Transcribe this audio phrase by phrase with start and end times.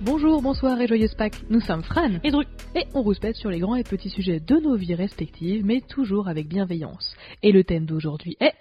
[0.00, 1.42] Bonjour, bonsoir et joyeuse Pâques.
[1.50, 2.44] Nous sommes Fran Et Dru.
[2.74, 6.28] et on rouspète sur les grands et petits sujets de nos vies respectives, mais toujours
[6.28, 7.14] avec bienveillance.
[7.42, 8.54] Et le thème d'aujourd'hui est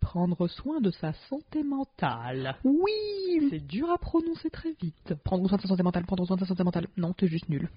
[0.00, 2.56] Prendre soin de sa santé mentale.
[2.64, 5.14] oui, C'est dur à prononcer très vite.
[5.24, 6.88] prendre soin de sa santé mentale, prendre soin de sa santé mentale.
[6.96, 7.70] Non, t'es juste nul.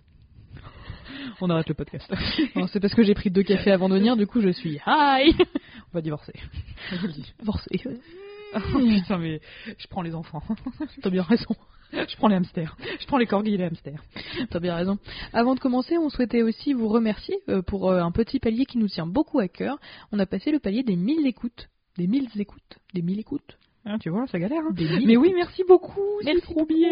[1.41, 2.11] On arrête le podcast.
[2.71, 5.35] C'est parce que j'ai pris deux cafés avant de venir, du coup je suis high.
[5.93, 6.33] On va divorcer.
[6.91, 7.31] Je vous le dis.
[7.45, 7.69] Forcé.
[8.55, 9.39] Oh, putain, mais
[9.77, 10.41] je prends les enfants.
[11.03, 11.55] T'as bien raison.
[12.09, 12.75] Je prends les hamsters.
[12.99, 14.03] Je prends les corgis et les hamsters.
[14.49, 14.97] T'as bien raison.
[15.33, 18.77] Avant de commencer, on souhaitait aussi vous remercier euh, pour euh, un petit palier qui
[18.77, 19.79] nous tient beaucoup à cœur.
[20.11, 21.69] On a passé le palier des 1000 écoutes.
[21.97, 22.79] Des 1000 écoutes.
[22.93, 23.57] Des 1000 écoutes.
[23.87, 24.61] Ah, tu vois, ça galère.
[24.67, 24.73] Hein.
[24.73, 26.01] Des 1000 Mais oui, merci beaucoup.
[26.23, 26.89] Merci C'est trop bien.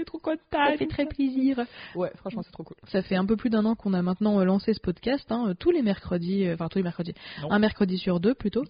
[0.00, 0.40] Est trop contente.
[0.50, 1.60] Ça fait très plaisir.
[1.94, 2.76] Ouais, franchement, c'est trop cool.
[2.88, 5.48] Ça fait un peu plus d'un an qu'on a maintenant euh, lancé ce podcast, hein,
[5.48, 7.12] euh, tous les mercredis, euh, enfin tous les mercredis,
[7.42, 7.50] Non.
[7.52, 8.64] un mercredi sur deux plutôt.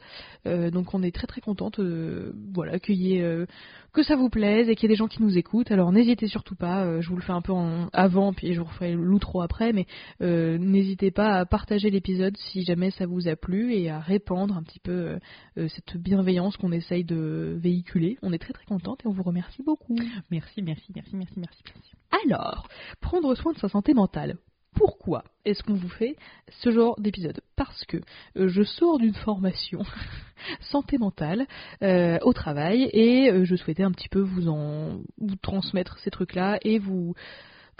[0.47, 3.47] Euh, donc on est très très contente, euh, voilà, qu'il y ait, euh,
[3.92, 5.70] que ça vous plaise et qu'il y ait des gens qui nous écoutent.
[5.70, 8.61] Alors n'hésitez surtout pas, euh, je vous le fais un peu en avant, puis je
[8.61, 9.86] vous referai l'outro après, mais
[10.23, 14.56] euh, n'hésitez pas à partager l'épisode si jamais ça vous a plu et à répandre
[14.56, 15.19] un petit peu
[15.56, 18.19] cette bienveillance qu'on essaye de véhiculer.
[18.22, 19.97] On est très très contente et on vous remercie beaucoup.
[20.30, 21.92] Merci, merci, merci, merci, merci, merci.
[22.27, 22.69] Alors,
[23.00, 24.36] prendre soin de sa santé mentale.
[24.75, 26.17] Pourquoi est-ce qu'on vous fait
[26.48, 27.41] ce genre d'épisode?
[27.56, 27.98] Parce que
[28.36, 29.80] euh, je sors d'une formation
[30.61, 31.47] santé mentale
[31.83, 36.11] euh, au travail et euh, je souhaitais un petit peu vous en vous transmettre ces
[36.11, 37.14] trucs-là et vous,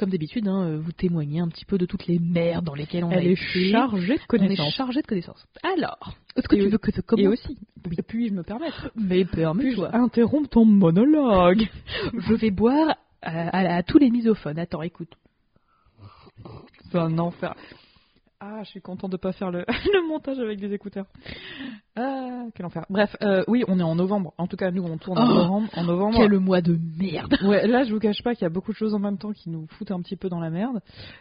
[0.01, 3.05] comme d'habitude, hein, euh, vous témoigner un petit peu de toutes les merdes dans lesquelles
[3.05, 3.71] on a est été.
[3.71, 4.75] chargée de On est connaissances.
[4.75, 5.47] chargé de connaissances.
[5.63, 7.59] Alors, est-ce que Et tu veux que je Et commence aussi,
[8.09, 9.95] puis-je me permettre Mais permets-toi.
[9.95, 11.69] interrompre ton monologue
[12.19, 14.59] Je vais boire à, à- à tous les misophones.
[14.59, 15.13] Attends, écoute.
[16.91, 17.55] C'est un enfer.
[18.43, 21.07] Ah, je suis content de pas faire le, le montage avec des écouteurs.
[21.97, 22.87] Ah, quel enfer.
[22.89, 24.33] Bref, euh, oui, on est en novembre.
[24.39, 25.69] En tout cas, nous, on tourne en Oh, novembre.
[25.77, 26.17] En novembre.
[26.19, 28.77] Quel mois de merde Ouais, là, je vous cache pas qu'il y a beaucoup de
[28.77, 30.81] choses en même temps qui nous foutent un petit peu dans la merde.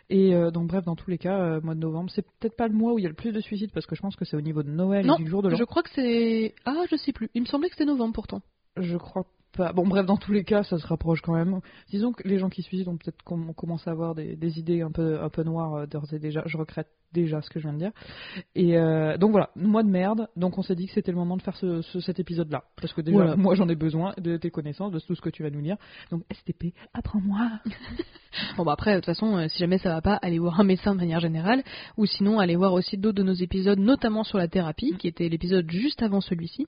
[0.10, 2.68] Et euh, donc, bref, dans tous les cas, euh, mois de novembre, c'est peut-être pas
[2.70, 4.24] le mois où il y a le plus de suicides parce que je pense que
[4.24, 5.58] c'est au niveau de Noël Non, et du jour de l'an.
[5.58, 6.56] Je crois que c'est.
[6.66, 7.30] Ah, je sais plus.
[7.34, 8.42] Il me semblait que c'était novembre pourtant.
[8.78, 9.24] Je crois
[9.58, 9.74] pas.
[9.74, 11.60] Bon, bref, dans tous les cas, ça se rapproche quand même.
[11.90, 14.82] Disons que les gens qui suicident ont peut-être com- commencé à avoir des, des idées
[14.84, 16.44] un peu, un peu noires euh, d'ores et déjà.
[16.46, 17.92] Je regrette déjà ce que je viens de dire.
[18.56, 20.28] Et euh, donc voilà, mois de merde.
[20.36, 22.64] Donc on s'est dit que c'était le moment de faire ce, ce- cet épisode-là.
[22.82, 23.36] Parce que déjà, Voilà.
[23.36, 25.78] moi j'en ai besoin de tes connaissances, de tout ce que tu vas nous dire.
[26.12, 27.50] Donc STP, apprends-moi.
[28.58, 30.64] Bon, bah après, de toute façon, euh, si jamais ça va pas, allez voir un
[30.64, 31.64] médecin de manière générale.
[31.98, 35.28] Ou sinon, allez voir aussi d'autres de nos épisodes, notamment sur la thérapie, qui était
[35.30, 36.68] l'épisode juste avant celui-ci.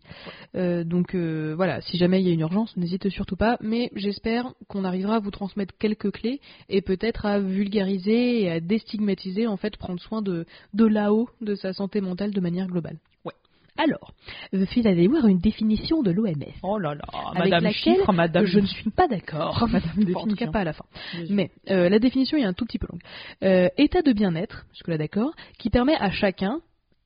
[0.56, 3.58] Euh, donc voilà, si jamais il y a une urgence, n'hésitez surtout pas.
[3.62, 8.60] Mais j'espère qu'on arrivera à vous transmettre quelques clés et peut-être à vulgariser et à
[8.60, 10.31] déstigmatiser, en fait, prendre soin de,
[10.74, 12.98] de là-haut de sa santé mentale de manière globale.
[13.26, 13.34] Ouais.
[13.78, 14.14] Alors,
[14.54, 16.34] je suis allée voir une définition de l'OMS.
[16.64, 17.02] Oh là là,
[17.36, 18.46] Avec Madame laquelle Chiffre, Madame.
[18.46, 19.68] Je ne suis pas d'accord.
[19.72, 20.86] Madame en tout cas, pas à la fin.
[21.14, 23.02] Mais Mais euh, la définition est un tout petit peu longue.
[23.44, 26.60] Euh, état de bien-être, jusque-là d'accord, qui permet à chacun,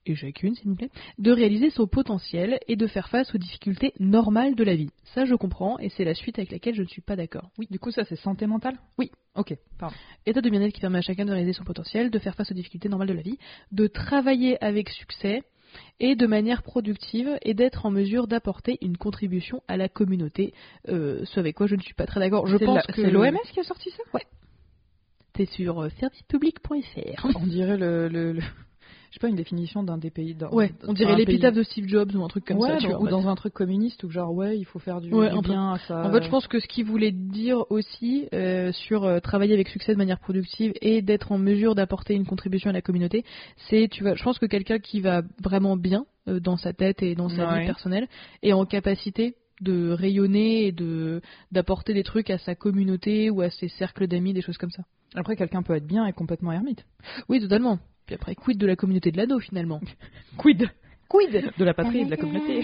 [0.05, 3.93] et chacune s'il vous plaît, de réaliser son potentiel et de faire face aux difficultés
[3.99, 4.89] normales de la vie.
[5.13, 7.49] Ça je comprends et c'est la suite avec laquelle je ne suis pas d'accord.
[7.57, 8.77] oui, du coup, ça c'est santé mentale?
[8.97, 9.11] Oui.
[9.35, 9.95] Ok, pardon.
[10.25, 12.55] État de bien-être qui permet à chacun de réaliser son potentiel, de faire face aux
[12.55, 13.38] difficultés normales de la vie,
[13.71, 15.43] de travailler avec succès
[15.99, 20.53] et de manière productive et d'être en mesure d'apporter une contribution à la communauté.
[20.87, 22.47] Euh, ce avec quoi je ne suis pas très d'accord.
[22.47, 24.03] Je pense la- que c'est l'OMS qui a sorti ça?
[25.35, 27.25] C'est sur euh, servicepublic.fr.
[27.35, 28.47] On dirait le, le, le- je
[29.15, 30.35] sais pas une définition d'un des pays.
[30.35, 32.77] d'un- Ouais, on dirait l'épitaphe de Steve Jobs ou un truc comme ouais, ça.
[32.77, 35.13] tu dans- vois, ou dans un truc communiste où genre ouais, il faut faire du,
[35.13, 36.05] Ouais, bien à ça.
[36.05, 39.67] En fait, je pense que ce qu'il voulait dire aussi euh, sur euh, travailler avec
[39.69, 43.23] succès de manière productive et d'être en mesure d'apporter une contribution à la communauté,
[43.69, 47.01] c'est, tu vois, je pense que quelqu'un qui va vraiment bien euh, dans sa tête
[47.03, 47.59] et dans sa Ouais.
[47.61, 48.07] vie personnelle
[48.43, 51.21] est en capacité de rayonner et de
[51.51, 54.83] d'apporter des trucs à sa communauté ou à ses cercles d'amis, des choses comme ça.
[55.15, 56.85] Après, quelqu'un peut être bien et complètement ermite.
[57.29, 57.79] Oui, totalement.
[58.05, 59.81] Puis après, quid de la communauté de l'ado finalement
[60.37, 60.69] Quid
[61.09, 62.63] Quid de la patrie et de la communauté.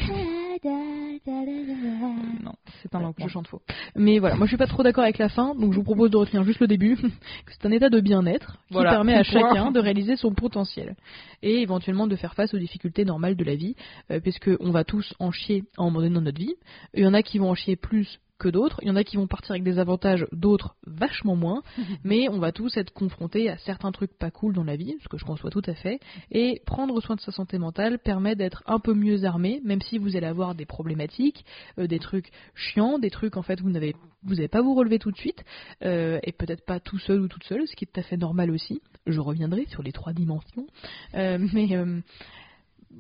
[2.44, 3.62] Non, c'est un Ouais, je chante faux.
[3.96, 6.10] Mais voilà, moi je suis pas trop d'accord avec la fin, donc je vous propose
[6.10, 9.24] de retenir juste le début, que c'est un état de bien-être qui Voilà, permet à
[9.24, 9.42] point.
[9.42, 10.96] chacun de réaliser son potentiel
[11.44, 13.76] et éventuellement de faire face aux difficultés normales de la vie,
[14.12, 16.56] euh, puisque on va tous en chier à un moment donné dans notre vie.
[16.96, 19.04] Il y en a qui vont en chier plus que d'autres, il y en a
[19.04, 21.62] qui vont partir avec des avantages, d'autres vachement moins,
[22.04, 25.08] mais on va tous être confrontés à certains trucs pas cool dans la vie, ce
[25.08, 26.00] que je conçois tout à fait,
[26.32, 30.00] et prendre soin de sa santé mentale permet d'être un peu mieux armé, même si
[30.00, 31.46] vous allez avoir des problématiques,
[31.78, 35.00] euh, des trucs chiants, des trucs en fait vous n'avez vous n'allez pas vous relever
[35.00, 35.44] tout de suite,
[35.84, 38.18] euh, et peut-être pas tout seul ou toute seule, ce qui est tout à fait
[38.18, 38.82] normal aussi.
[39.08, 40.68] Je reviendrai sur les trois dimensions,
[41.16, 41.76] Euh, mais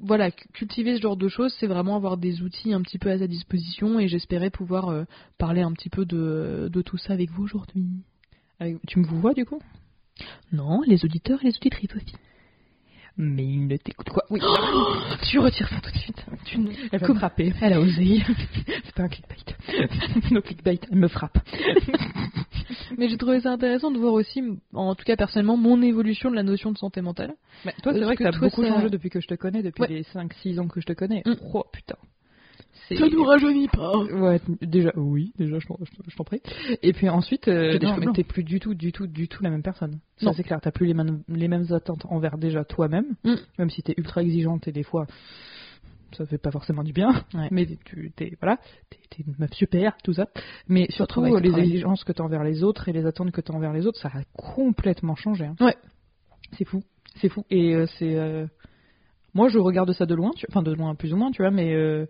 [0.02, 3.12] voilà, cu- cultiver ce genre de choses, c'est vraiment avoir des outils un petit peu
[3.12, 5.04] à sa disposition, et j'espérais pouvoir euh,
[5.38, 7.86] parler un petit peu de, de tout ça avec vous aujourd'hui.
[8.60, 9.60] Avec- Tu me vois du coup?
[10.52, 12.16] Non, les auditeurs et les auditrices aussi.
[13.18, 14.40] Mais il ne t'écoute quoi Oui.
[15.30, 16.26] Tu retires ça tout de suite.
[16.46, 17.54] Tu ne- Elle va me frapper.
[17.62, 18.22] Elle a osé.
[18.86, 19.36] C'est pas un clickbait.
[20.32, 21.38] no clickbait, elle me frappe.
[22.98, 24.42] Mais j'ai trouvé ça intéressant de voir aussi,
[24.74, 27.34] en tout cas personnellement, mon évolution de la notion de santé mentale.
[27.66, 29.36] Mais toi, c'est Parce vrai que t'as toi, beaucoup ça- changé depuis que je te
[29.36, 29.88] connais, depuis Ouais.
[29.88, 31.22] les 5-6 ans que je te connais.
[31.26, 31.34] Mm.
[31.54, 31.96] Oh putain.
[32.88, 33.98] C'est- rajeunit pas.
[33.98, 36.42] Ouais, déjà, oui, déjà, je t'en- prie.
[36.84, 37.80] Et puis ensuite, euh,
[38.14, 40.00] t'es plus du tout, du tout, du tout la même personne.
[40.18, 40.60] Ça, c'est clair.
[40.62, 43.36] T'as plus les mêmes, les mêmes attentes envers déjà toi-même, Mm.
[43.60, 45.08] même si t'es ultra exigeante et des fois,
[46.18, 47.10] ça fait pas forcément du bien.
[47.34, 47.48] Ouais.
[47.52, 48.58] Mais tu, t'es, voilà,
[49.26, 50.28] une meuf super, tout ça.
[50.68, 53.42] Mais surtout, travail, ça les exigences que t'as envers les autres et les attentes que
[53.42, 55.46] t'as envers les autres, ça a complètement changé.
[55.46, 55.56] hein.
[55.62, 55.76] Ouais.
[56.58, 56.82] C'est fou,
[57.22, 57.46] c'est fou.
[57.50, 58.46] Et euh, c'est, euh,
[59.34, 60.46] moi, je regarde ça de loin, tu...
[60.50, 62.06] enfin de loin plus ou moins, tu vois, mais euh,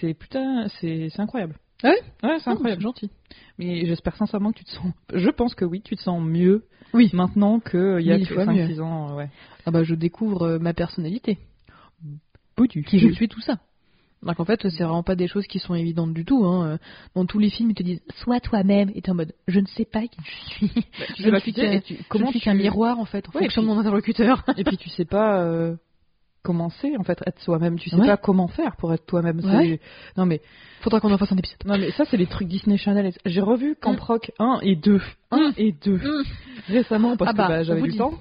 [0.00, 1.56] c'est putain, c'est, incroyable.
[1.82, 2.02] Ah ouais?
[2.22, 2.82] Ouais, c'est Ah, incroyable.
[2.82, 3.10] gentil.
[3.58, 4.92] Mais j'espère sincèrement que tu te sens.
[5.12, 7.10] Je pense que oui, tu te sens mieux Oui.
[7.12, 9.14] maintenant qu'il y a Mille que fois 5-6 ans.
[9.16, 9.28] Ouais.
[9.66, 11.38] Ah bah je découvre euh, ma personnalité,
[12.56, 12.82] Boudu.
[12.84, 13.58] qui je suis tout ça.
[14.22, 16.44] Donc en fait, c'est vraiment pas des choses qui sont évidentes du tout.
[16.46, 16.78] Hein.
[17.14, 19.66] Dans tous les films, ils te disent sois toi-même, et t'es en mode je ne
[19.66, 20.70] sais pas qui je suis.
[21.18, 24.42] je ne Bah, suis qu'un miroir en fait, en Ouais, fonction puis- de mon interlocuteur.
[24.56, 25.76] Et puis tu sais pas euh,
[26.46, 27.76] comment c'est en fait être soi-même.
[27.78, 28.06] Tu sais Ouais.
[28.06, 29.40] pas comment faire pour être toi-même.
[29.44, 29.80] Ouais.
[30.16, 30.40] Non mais
[30.80, 31.58] Faudra qu'on en fasse un épisode.
[31.66, 33.12] non mais ça c'est les trucs Disney Channel.
[33.24, 34.00] J'ai revu Camp Mm.
[34.00, 35.00] Rock 1 et 2.
[35.32, 35.52] 1 Mm.
[35.56, 36.22] et 2 Mm.
[36.68, 37.98] récemment parce Ah bah, que bah, on j'avais du dit.
[37.98, 38.14] temps.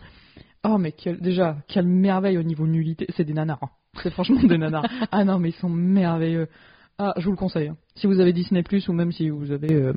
[0.68, 3.06] Oh mais quel- déjà quelle merveille au niveau nullité.
[3.16, 3.60] C'est des nanars.
[3.62, 3.70] hein.
[4.02, 4.84] C'est franchement des nanars.
[5.12, 6.48] Ah non mais ils sont merveilleux.
[6.98, 7.68] Ah, je vous le conseille.
[7.68, 7.78] hein.
[7.96, 9.94] Si vous avez Disney Plus ou même si vous avez euh,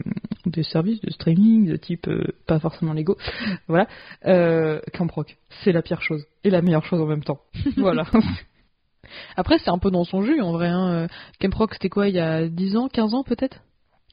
[0.46, 3.16] des services de streaming de type euh, pas forcément légaux,
[3.68, 3.86] voilà,
[4.26, 7.38] euh, Camp Rock, c'est la pire chose et la meilleure chose en même temps.
[7.76, 8.04] voilà.
[9.36, 10.68] Après, c'est un peu dans son jus en vrai.
[10.68, 10.88] Hein.
[10.92, 11.06] Euh,
[11.40, 13.60] Camp Rock, c'était quoi il y a 10 ans, 15 ans peut-être?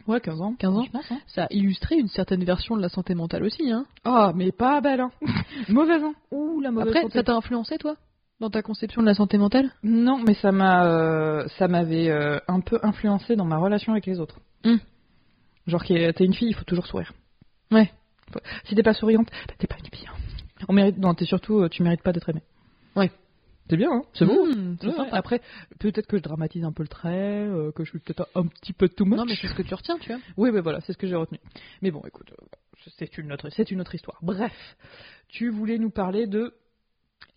[0.07, 0.53] Ouais, 15 ans.
[0.59, 1.11] 15 ans je pense.
[1.11, 1.19] Hein.
[1.25, 3.71] Ça a illustré une certaine version de la santé mentale aussi.
[3.71, 3.87] Hein.
[4.03, 5.09] Ah, mais pas belle, hein.
[5.69, 6.13] mauvaise, hein.
[6.31, 7.13] Ouh, la mauvaise Après, santé.
[7.13, 7.95] ça t'a influencé toi?
[8.39, 9.71] Dans ta conception de la santé mentale?
[9.83, 14.05] Non, mais ça m'a, euh, ça m'avait euh, un peu influencé dans ma relation avec
[14.05, 14.39] les autres.
[14.63, 14.77] Hmm.
[15.67, 17.13] Genre, t'es une fille, il faut toujours sourire.
[17.71, 17.91] Ouais.
[18.65, 20.07] Si t'es pas souriante, bah, t'es pas une fille.
[20.07, 20.17] hein.
[20.67, 22.41] On mérite, non, t'es surtout, euh, tu mérites pas d'être aimé.
[22.95, 23.11] Ouais.
[23.69, 24.03] C'est bien, hein.
[24.13, 24.45] C'est beau.
[24.45, 25.15] Mmh, Ouais, sympa.
[25.15, 25.41] Après,
[25.79, 28.73] peut-être que je dramatise un peu le trait, euh, que je suis peut-être un petit
[28.73, 29.17] peu too much.
[29.17, 30.21] Non, mais c'est ce que tu retiens, tu vois.
[30.37, 31.39] Oui, mais voilà, c'est ce que j'ai retenu.
[31.81, 32.31] Mais bon, écoute,
[32.99, 34.17] c'est une autre, c'est une autre histoire.
[34.21, 34.53] Bref,
[35.29, 36.53] tu voulais nous parler de.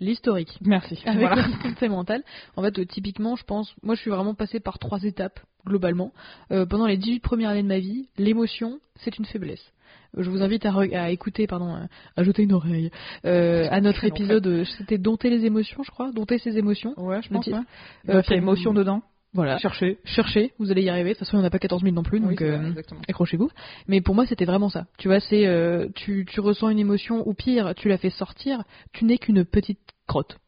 [0.01, 0.57] L'historique.
[0.61, 0.99] Merci.
[1.07, 1.37] Avec Voilà.
[1.49, 2.23] la santé mentale.
[2.57, 6.13] En fait, euh, typiquement, je pense, moi je suis vraiment passée par trois étapes, globalement.
[6.53, 9.73] Euh, pendant les 18 premières années de ma vie, l'émotion, c'est une faiblesse.
[10.17, 12.91] Euh, Je vous invite à, écouter, pardon, à, à jeter une oreille
[13.25, 16.95] euh, à notre épisode, c'était Dompter les émotions, je crois, Dompter ses émotions.
[16.97, 17.47] Ouais, je pense.
[17.47, 17.55] ouais.
[17.55, 17.67] Euh, Bref,
[18.07, 19.03] il y a pour- émotion dedans.
[19.35, 19.59] Voilà.
[19.59, 19.99] Cherchez.
[20.05, 21.11] Cherchez, vous allez y arriver.
[21.11, 22.73] De toute façon, il n'y en a pas 14 000 non plus, Oui, donc euh,
[23.09, 23.51] accrochez-vous.
[23.87, 24.87] Mais pour moi, c'était vraiment ça.
[24.97, 28.65] Tu vois, c'est euh, tu, tu ressens une émotion, ou pire, tu la fais sortir,
[28.93, 30.39] tu n'es qu'une petite crotte.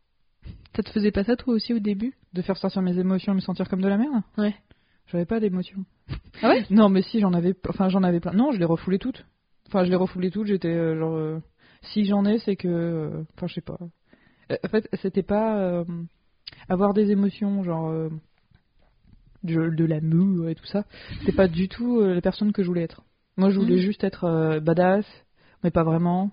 [0.74, 2.14] Ça te faisait pas ça toi aussi au début?
[2.32, 4.22] De faire sortir mes émotions me sentir comme de la merde?
[4.38, 4.54] Ouais.
[5.08, 5.84] J'avais pas d'émotions.
[6.42, 6.64] Ah ouais?
[6.70, 7.54] Non, mais si, j'en avais.
[7.68, 8.32] Enfin, j'en avais plein.
[8.32, 9.26] Non, je les refoulais toutes.
[9.66, 11.40] Enfin, je les refoulais toutes, j'étais euh, genre.
[11.82, 13.24] Si j'en ai, c'est que.
[13.36, 13.78] Enfin, je sais pas.
[14.50, 15.84] En fait, c'était pas.
[16.68, 18.10] Avoir des émotions, genre.
[19.42, 20.84] De, de l'amour et tout ça.
[21.20, 23.02] C'était pas du tout euh, la personne que je voulais être.
[23.38, 23.80] Moi, je voulais Mhm.
[23.80, 25.06] juste être euh, badass,
[25.64, 26.30] mais pas vraiment.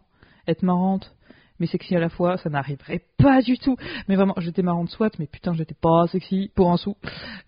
[0.48, 1.16] Être marrante,
[1.60, 3.76] mais sexy à la fois, ça n'arriverait pas du tout.
[4.08, 6.96] Mais vraiment, j'étais marrante soit, mais putain, j'étais pas sexy pour un sou.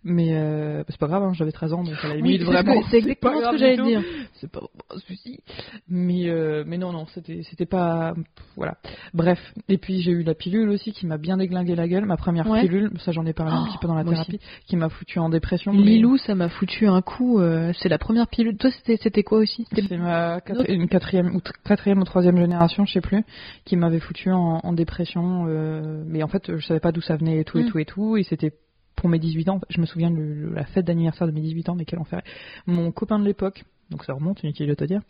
[0.04, 2.82] Mais euh, c'est pas grave, hein, j'avais 13 ans, donc à la limite, ce vraiment.
[2.90, 4.02] c'est exactement ce que j'allais dire.
[4.34, 4.62] C'est pas
[4.94, 5.40] un souci.
[5.88, 8.14] Mais, euh, mais non, non, c'était c'était pas.
[8.56, 8.76] Voilà.
[9.14, 9.40] Bref.
[9.68, 12.06] Et puis j'ai eu la pilule aussi qui m'a bien déglingué la gueule.
[12.06, 12.62] Ma première Ouais.
[12.62, 14.90] pilule, ça j'en ai parlé un Oh, petit peu dans la moi thérapie, qui m'a
[14.90, 15.72] foutu en dépression.
[15.74, 17.40] mais Lilou, ça m'a foutu un coup.
[17.40, 18.58] euh, c'est la première pilule.
[18.58, 19.68] Toi, c'était c'était quoi aussi?
[19.74, 23.24] C'était- ma quatri- une quatrième ou, tr- quatrième ou troisième génération, je sais plus,
[23.66, 25.46] qui m'avait foutu en, en dépression.
[25.48, 27.70] euh, mais en fait, je savais pas d'où ça venait et tout et Mm.
[27.70, 28.18] tout et tout.
[28.18, 28.54] Et c'était
[28.96, 29.62] pour mes 18 ans.
[29.70, 32.22] Je me souviens de la fête d'anniversaire de mes 18 ans, mais quel enfer.
[32.68, 35.02] Mon copain de l'époque, donc ça remonte, inutile de te dire,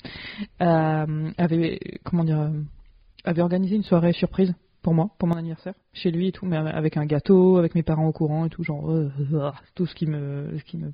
[0.61, 2.49] euh, avait comment dire, euh,
[3.23, 6.55] avait organisé une soirée surprise pour moi, pour mon anniversaire, chez lui et tout, mais
[6.55, 9.93] avec un gâteau, avec mes parents au courant et tout, genre euh, euh, tout ce
[9.93, 10.93] qui me, ce qui me,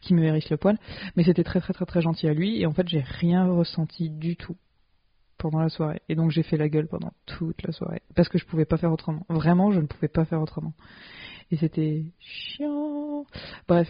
[0.00, 0.78] qui me hérisse le poil.
[1.16, 4.08] Mais c'était très très très très gentil à lui et en fait j'ai rien ressenti
[4.08, 4.56] du tout
[5.40, 8.38] pendant la soirée et donc j'ai fait la gueule pendant toute la soirée parce que
[8.38, 9.24] je pouvais pas faire autrement.
[9.28, 10.72] Vraiment, je ne pouvais pas faire autrement.
[11.50, 13.24] Et c'était chiant.
[13.68, 13.88] Bref,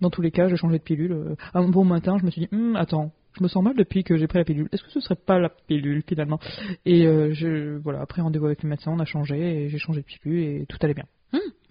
[0.00, 1.12] dans tous les cas, j'ai changé de pilule.
[1.12, 4.04] Euh, Un bon matin, je me suis dit, Hum, attends, je me sens mal depuis
[4.04, 4.68] que j'ai pris la pilule.
[4.72, 6.38] Est-ce que ce serait pas la pilule finalement?
[6.84, 10.00] Et euh, je, voilà, après rendez-vous avec le médecin, on a changé et j'ai changé
[10.00, 11.06] de pilule et tout allait bien.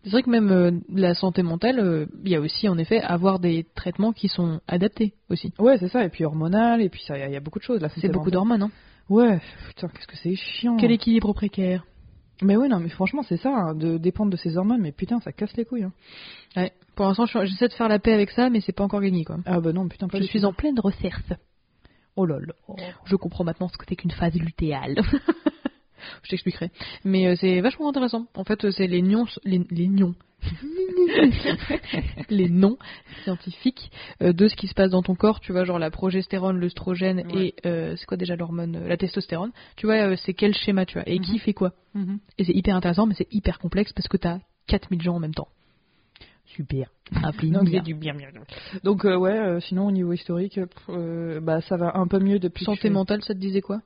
[0.05, 2.99] C'est vrai que même euh, la santé mentale, euh, il y a aussi en effet
[2.99, 5.53] avoir des traitements qui sont adaptés aussi.
[5.59, 6.03] Ouais, c'est ça.
[6.03, 7.79] Et puis hormonal, et puis ça, il y, a- il y a beaucoup de choses
[7.79, 7.87] là.
[7.87, 8.63] C'est beaucoup d'hormones.
[8.63, 8.71] Hein.
[9.09, 10.77] Ouais, putain, qu'est-ce que c'est chiant.
[10.77, 11.85] Quel équilibre précaire.
[12.41, 15.19] Mais ouais, non, mais franchement, c'est ça, hein, de dépendre de ses hormones, mais putain,
[15.19, 15.83] ça casse les couilles.
[15.83, 15.93] Hein.
[16.55, 16.71] Ouais.
[16.95, 19.37] Pour l'instant, j'essaie de faire la paix avec ça, mais c'est pas encore gagné, quoi.
[19.45, 21.33] Ah bah non, putain, pas Je suis en pleine recherche.
[22.15, 22.53] Oh lol.
[23.05, 25.01] Je comprends maintenant ce que c'est qu'une phase lutéale.
[26.23, 26.69] je t'expliquerai.
[27.03, 28.27] Mais euh, c'est vachement intéressant.
[28.35, 30.13] En fait, euh, c'est les nions, les, les nions.
[32.29, 32.77] les noms
[33.23, 36.57] scientifiques euh, de ce qui se passe dans ton corps, tu vois, genre la progestérone,
[36.59, 37.47] l'œstrogène Ouais.
[37.47, 39.51] et euh, c'est quoi déjà l'hormone, euh, la testostérone.
[39.75, 41.39] Tu vois, c'est quel schéma, tu vois, et qui Mhm.
[41.39, 41.73] fait quoi.
[41.93, 42.19] Mhm.
[42.37, 45.33] Et c'est hyper intéressant, mais c'est hyper complexe parce que t'as 4000 gens en même
[45.33, 45.47] temps.
[46.45, 46.89] Super.
[47.43, 48.41] Donc du bien, bien, bien.
[48.83, 50.59] Donc euh, ouais, euh, sinon au niveau historique,
[51.41, 52.65] bah ça va un peu mieux depuis.
[52.65, 53.81] Santé je- mentale, ça te disait quoi?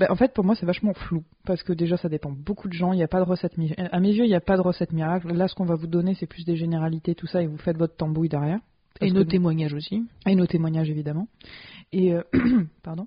[0.00, 2.72] Bah, en fait, pour moi, c'est vachement flou parce que déjà, ça dépend beaucoup de
[2.72, 2.94] gens.
[2.94, 4.62] Il n'y a pas de recette mi- à mes yeux, il n'y a pas de
[4.62, 5.30] recette miracle.
[5.32, 7.76] Là, ce qu'on va vous donner, c'est plus des généralités, tout ça, et vous faites
[7.76, 8.60] votre tambouille derrière.
[8.98, 10.02] Parce Et que- nos témoignages aussi.
[10.26, 11.28] et nos témoignages évidemment.
[11.92, 12.22] Et euh,
[12.82, 13.06] pardon.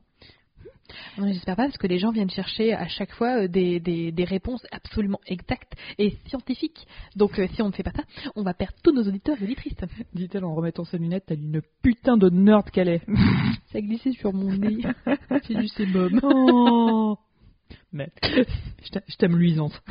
[1.17, 4.11] Non, j'espère pas parce que les gens viennent chercher à chaque fois euh, des, des,
[4.11, 6.87] des réponses absolument exactes et scientifiques.
[7.15, 8.03] Donc euh, si on ne fait pas ça,
[8.35, 9.75] on va perdre tous nos auditeurs et auditrices.
[10.13, 13.01] Dit-elle en remettant ses lunettes, t'as une putain de nerd qu'elle est.
[13.71, 14.83] Ça a glissé sur mon nez.
[15.47, 16.19] C'est du sébum.
[16.23, 17.17] Oh.
[17.91, 19.81] Mais je t'aime luisante.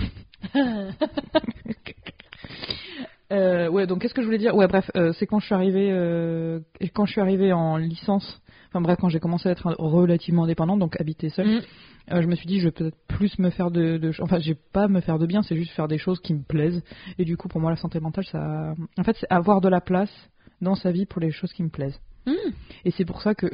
[3.33, 4.55] Euh, ouais, donc qu'est-ce que je voulais dire?
[4.55, 6.61] Ouais, bref, euh, c'est quand je suis arrivée, euh,
[6.95, 8.41] quand je suis arrivée en licence.
[8.69, 11.47] Enfin bref, quand j'ai commencé à être relativement indépendante, donc habiter seule,
[12.11, 12.21] Mm.
[12.21, 14.89] je me suis dit je vais peut-être plus me faire de, de enfin j'ai pas
[14.89, 16.83] me faire de bien, c'est juste faire des choses qui me plaisent.
[17.19, 19.81] Et du coup, pour moi, la santé mentale, ça, en fait, c'est avoir de la
[19.81, 20.13] place
[20.61, 22.01] dans sa vie pour les choses qui me plaisent.
[22.27, 22.33] Mm.
[22.85, 23.47] Et c'est pour ça que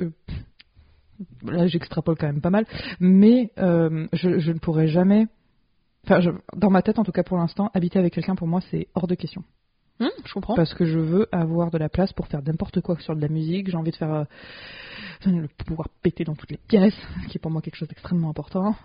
[1.45, 2.65] là, j'extrapole quand même pas mal,
[3.01, 5.27] mais je, je ne pourrais jamais,
[6.05, 8.61] enfin, je- dans ma tête en tout cas pour l'instant, habiter avec quelqu'un pour moi
[8.71, 9.43] c'est hors de question.
[10.01, 10.55] Hum, je comprends.
[10.55, 13.29] Parce que je veux avoir de la place pour faire n'importe quoi sur de la
[13.29, 13.69] musique.
[13.69, 14.25] J'ai envie de faire euh,
[15.27, 16.95] le pouvoir péter dans toutes les pièces,
[17.29, 18.77] qui est pour moi quelque chose d'extrêmement important.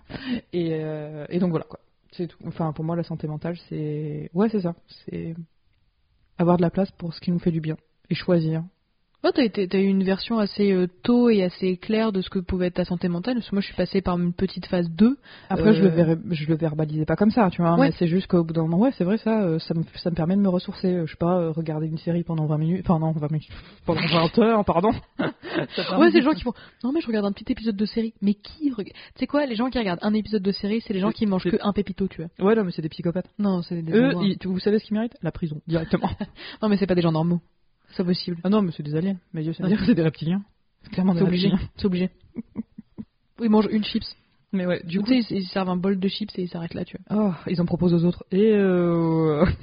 [0.51, 1.79] Et, euh, et donc voilà quoi.
[2.11, 2.37] C'est tout.
[2.45, 4.75] Enfin pour moi la santé mentale c'est ouais c'est ça.
[5.05, 5.35] C'est
[6.37, 7.77] avoir de la place pour ce qui nous fait du bien
[8.09, 8.63] et choisir.
[9.23, 12.67] Ouais, t'as, eu une version assez euh, tôt et assez claire de ce que pouvait
[12.67, 13.35] être ta santé mentale.
[13.35, 15.17] Parce que moi, je suis passée par une petite phase 2.
[15.49, 17.75] Après, Euh, je, le je le verbalisais pas comme ça, tu vois.
[17.75, 17.87] Ouais.
[17.87, 20.09] Mais c'est juste qu'au bout d'un moment, ouais, c'est vrai, ça, euh, ça me, ça
[20.09, 20.87] me permet de me ressourcer.
[20.93, 22.85] Euh, Je sais pas, euh, regarder une série pendant 20 minutes.
[22.89, 23.47] Enfin, non, 20 minutes.
[23.85, 24.91] Pendant 20 heures, pardon.
[25.97, 26.53] Ouais, c'est les gens qui font.
[26.83, 28.13] Non, mais je regarde un petit épisode de série.
[28.21, 30.93] Mais qui regarde Tu sais quoi Les gens qui regardent un épisode de série, c'est
[30.93, 32.47] les gens qui mangent que un pépito, tu vois.
[32.49, 33.29] Ouais, non, mais c'est des psychopathes.
[33.39, 33.91] Non, c'est des.
[33.93, 35.15] Eux, ils- vous savez ce qu'ils méritent?
[35.21, 36.09] La prison, directement.
[36.61, 37.39] Non, mais c'est pas des gens normaux.
[37.95, 38.37] C'est possible.
[38.43, 39.17] ah non, mais c'est des aliens.
[39.33, 40.41] Mais Dieu, ça veut dire que c'est des reptiliens.
[40.83, 41.47] C'est clairement des C'est obligé.
[41.49, 41.69] reptiliens.
[41.77, 42.09] C'est obligé.
[43.41, 44.15] Ils mangent une chips.
[44.51, 45.11] Mais ouais, du coup.
[45.11, 47.17] ils, ils servent un bol de chips et ils s'arrêtent là, tu vois.
[47.29, 48.23] Oh, ils en proposent aux autres.
[48.31, 49.45] Et euh...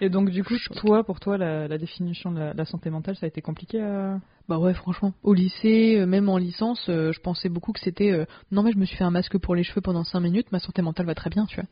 [0.00, 3.16] Et donc, du coup, toi, pour toi, la, la définition de la, la santé mentale,
[3.16, 4.20] ça a été compliqué à.
[4.46, 5.14] Bah ouais, franchement.
[5.22, 8.10] Au lycée, euh, même en licence, euh, je pensais beaucoup que c'était.
[8.12, 10.52] euh, non, mais je me suis fait un masque pour les cheveux pendant 5 minutes,
[10.52, 11.68] ma santé mentale va très bien, tu vois.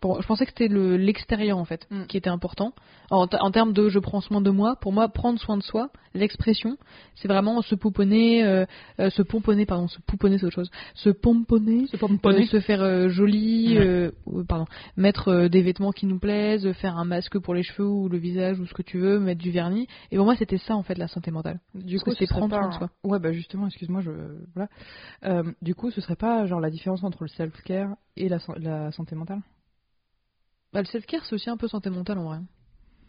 [0.00, 2.04] Pour- je pensais que c'était le- l'extérieur en fait Mm.
[2.06, 2.72] qui était important.
[3.10, 5.90] En, en termes de je prends soin de moi, pour moi prendre soin de soi,
[6.14, 6.76] l'expression,
[7.14, 8.66] c'est vraiment se pouponner, euh,
[9.00, 12.60] euh, se pomponner, pardon, se pouponner c'est autre chose, se pomponner, C'est pas euh, se
[12.60, 17.38] faire euh, joli, euh, euh, pardon, mettre des vêtements qui nous plaisent, faire un masque
[17.38, 19.86] pour les cheveux ou le visage ou ce que tu veux, mettre du vernis.
[20.10, 21.60] Et pour moi c'était ça en fait la santé mentale.
[21.74, 22.90] Du Parce coup, c'est ce prendre pas soin de soi.
[23.04, 24.10] Ouais, bah justement, excuse-moi, je
[24.54, 24.68] voilà.
[25.24, 28.92] Euh, du coup, ce serait pas genre la différence entre le self-care et la, la
[28.92, 29.40] santé mentale?
[30.72, 32.38] Bah, le self-care, c'est aussi un peu santé mentale en vrai.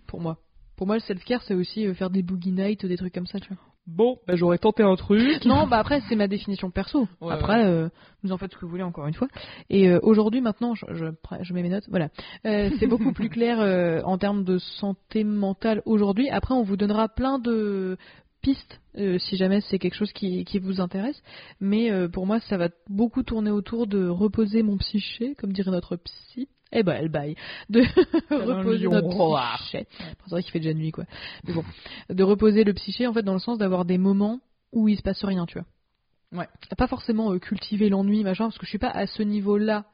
[0.07, 0.37] Pour moi.
[0.75, 3.39] Pour moi, le self-care, c'est aussi euh, faire des boogie nights, des trucs comme ça,
[3.39, 3.57] tu vois.
[3.87, 5.45] Bon, bah j'aurais tenté un truc.
[5.45, 7.07] non, bah après, c'est ma définition perso.
[7.21, 7.87] Ouais, après, euh,
[8.21, 9.29] vous en faites ce que vous voulez, encore une fois.
[9.69, 11.05] Et euh, aujourd'hui, maintenant, je, je,
[11.41, 12.09] je mets mes notes, voilà.
[12.45, 13.59] Euh, c'est beaucoup plus clair
[14.05, 16.29] en termes de santé mentale aujourd'hui.
[16.29, 17.97] Après, on vous donnera plein de
[18.41, 21.21] pistes euh, si jamais c'est quelque chose qui, qui vous intéresse.
[21.59, 25.71] Mais euh, pour moi, ça va beaucoup tourner autour de reposer mon psyché, comme dirait
[25.71, 26.47] notre psy.
[26.71, 27.35] Eh ben, elle baille.
[27.69, 27.81] De
[28.29, 29.43] reposer lion notre roi.
[29.59, 29.87] psyché.
[29.97, 31.05] C'est vrai qu'il fait déjà nuit, quoi.
[31.45, 31.63] Mais bon,
[32.09, 34.39] de reposer le psyché, en fait, dans le sens d'avoir des moments
[34.73, 35.67] où il se passe rien, tu vois.
[36.41, 36.47] Ouais.
[36.77, 39.85] Pas forcément euh, cultiver l'ennui, machin, parce que je suis pas à ce niveau-là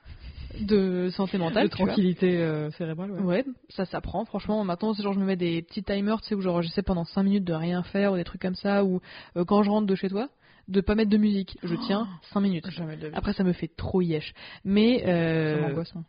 [0.59, 1.65] de santé mentale.
[1.65, 3.21] de tranquillité euh, cérébrale, ouais.
[3.21, 4.25] Ouais, ça s'apprend.
[4.25, 6.83] Franchement, maintenant, c'est genre je me mets des petits timers, tu sais, où genre j'essaie
[6.83, 9.01] pendant 5 minutes de rien faire ou des trucs comme ça, ou
[9.35, 10.29] euh, quand je rentre de chez toi,
[10.67, 11.57] de pas mettre de musique.
[11.63, 12.69] Je tiens 5 minutes.
[12.71, 13.15] Jamais de la vie.
[13.15, 14.33] Après, ça me fait trop yesh.
[14.63, 16.03] Mais Ça euh, m'angoisse, moi.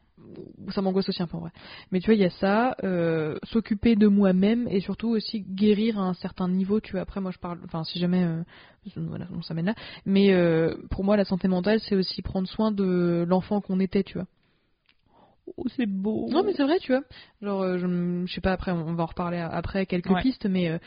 [0.70, 1.50] ça m'angoisse aussi un peu en vrai.
[1.90, 5.98] Mais tu vois, il y a ça, euh, s'occuper de moi-même et surtout aussi guérir
[5.98, 6.80] à un certain niveau.
[6.80, 8.42] Tu vois, après moi je parle, enfin si jamais, euh,
[8.96, 9.74] voilà, on s'amène là.
[10.06, 14.04] Mais euh, pour moi, la santé mentale, c'est aussi prendre soin de l'enfant qu'on était,
[14.04, 14.26] tu vois.
[15.58, 16.26] Oh, c'est beau.
[16.30, 17.02] Non, mais c'est vrai, tu vois.
[17.42, 17.86] Genre, euh, je,
[18.26, 20.22] je sais pas, après, on va en reparler après quelques Ouais.
[20.22, 20.78] pistes, mais euh,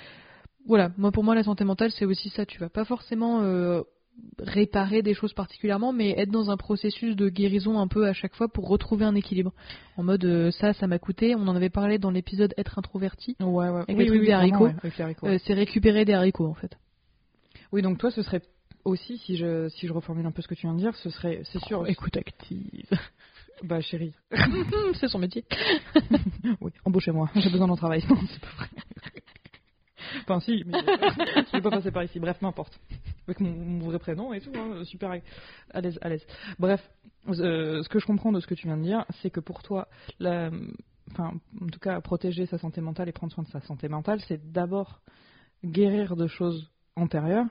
[0.68, 2.70] voilà, moi pour moi, la santé mentale, c'est aussi ça, tu vois.
[2.70, 3.82] Pas forcément euh,
[4.40, 8.36] réparer des choses particulièrement, mais être dans un processus de guérison un peu à chaque
[8.36, 9.54] fois pour retrouver un équilibre.
[9.96, 11.36] En mode euh, ça, ça m'a coûté.
[11.36, 13.36] On en avait parlé dans l'épisode être introverti.
[13.40, 13.82] Ouais, ouais.
[13.88, 14.66] Avec Oui, les oui, oui, des haricots.
[14.66, 15.28] ouais, avec les haricots.
[15.28, 16.78] Euh, c'est récupérer des haricots en fait.
[17.72, 18.42] Oui, donc toi, ce serait
[18.86, 21.10] aussi, si je, si je reformule un peu ce que tu viens de dire, ce
[21.10, 21.88] serait, c'est sûr.
[21.88, 22.90] écoute active.
[23.64, 24.14] Bah, chérie.
[25.00, 25.44] c'est son métier.
[26.62, 28.04] Oui, embauchez-moi, j'ai besoin d'un travail.
[28.08, 28.68] Non, c'est pas vrai.
[30.22, 30.82] Enfin, si, mais euh,
[31.48, 32.20] je vais pas passer par ici.
[32.20, 32.80] Bref, n'importe.
[33.28, 35.12] Avec mon, mon vrai prénom et tout, hein, super
[35.72, 36.26] à l'aise, à l'aise.
[36.60, 36.82] Bref,
[37.30, 39.64] euh, ce que je comprends de ce que tu viens de dire, c'est que pour
[39.64, 39.88] toi,
[40.20, 40.50] la,
[41.12, 44.20] enfin, en tout cas, protéger sa santé mentale et prendre soin de sa santé mentale,
[44.28, 45.02] c'est d'abord
[45.64, 47.48] guérir de choses antérieures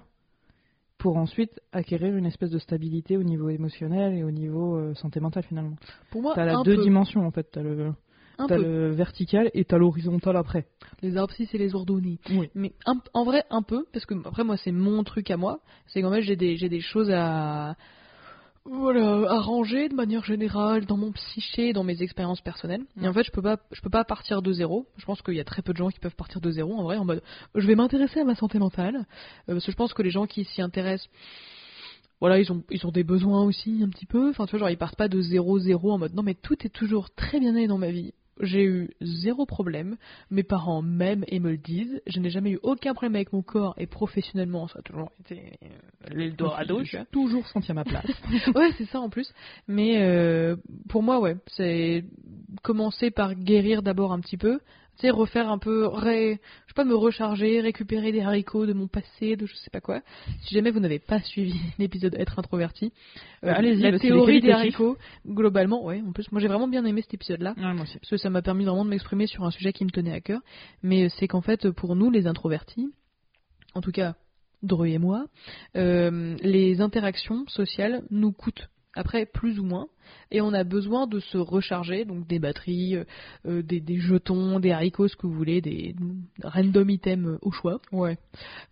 [0.99, 5.21] pour ensuite acquérir une espèce de stabilité au niveau émotionnel et au niveau euh, santé
[5.21, 5.77] mentale finalement.
[6.11, 6.83] Pour moi, la un deux peu.
[6.83, 7.93] dimensions en fait, le,
[8.39, 8.63] Un t'as peu.
[8.63, 10.67] le vertical et t'as l'horizontal après.
[11.03, 12.19] Les arbres et les ordonnées.
[12.31, 12.51] Oui.
[12.55, 15.61] Mais un- en vrai, un peu, parce que après, moi, c'est mon truc à moi.
[15.87, 17.77] C'est qu'en fait, j'ai des, j'ai des choses à,
[18.69, 22.83] voilà, de manière générale dans mon psyché, dans mes expériences personnelles.
[23.01, 24.87] Et en fait, je peux pas, je peux pas partir de zéro.
[24.97, 26.83] Je pense qu'il y a très peu de gens qui peuvent partir de zéro, en
[26.83, 27.23] vrai, en mode,
[27.55, 28.97] je vais m'intéresser à ma santé mentale.
[28.97, 31.09] Euh, parce que je pense que les gens qui s'y intéressent,
[32.21, 34.31] voilà, ils ont, ils ont des besoins aussi, un petit peu.
[34.31, 36.57] Enfin, tu vois, genre, ils partent pas de zéro, zéro en mode, non, mais tout
[36.67, 38.15] est toujours très bien allé dans ma vie.
[38.41, 39.97] J'ai eu zéro problème.
[40.31, 42.01] Mes parents m'aiment et me le disent.
[42.07, 45.59] Je n'ai jamais eu aucun problème avec mon corps et professionnellement, ça a toujours été
[45.63, 45.69] euh,
[46.11, 46.83] l'Eldorado.
[46.83, 47.07] tu vois.
[47.07, 48.07] toujours senti à ma place.
[48.55, 49.33] ouais, c'est ça en plus.
[49.69, 50.57] Mais euh,
[50.89, 52.05] pour moi, ouais, c'est
[52.63, 54.61] commencer par guérir d'abord un petit peu.
[54.97, 56.41] Tu sais, refaire un peu, ré...
[56.65, 59.81] je sais pas, me recharger, récupérer des haricots de mon passé, de je sais pas
[59.81, 60.01] quoi.
[60.43, 62.93] Si jamais vous n'avez pas suivi l'épisode Être introverti,
[63.45, 67.03] euh, Allez-y, la théorie des haricots, globalement, ouais, en plus, moi j'ai vraiment bien aimé
[67.03, 69.85] cet épisode-là Ouais, parce que ça m'a permis vraiment de m'exprimer sur un sujet qui
[69.85, 70.41] me tenait à cœur.
[70.83, 72.91] Mais c'est qu'en fait, pour nous, les introvertis,
[73.75, 74.15] en tout cas
[74.63, 75.27] Dru et moi,
[75.77, 79.87] euh, les interactions sociales nous coûtent après plus ou moins,
[80.31, 83.05] et on a besoin de se recharger, donc des batteries, euh,
[83.47, 85.95] euh, des, des jetons, des haricots, ce que vous voulez, des
[86.43, 87.81] random items au choix.
[87.93, 88.19] Ouais.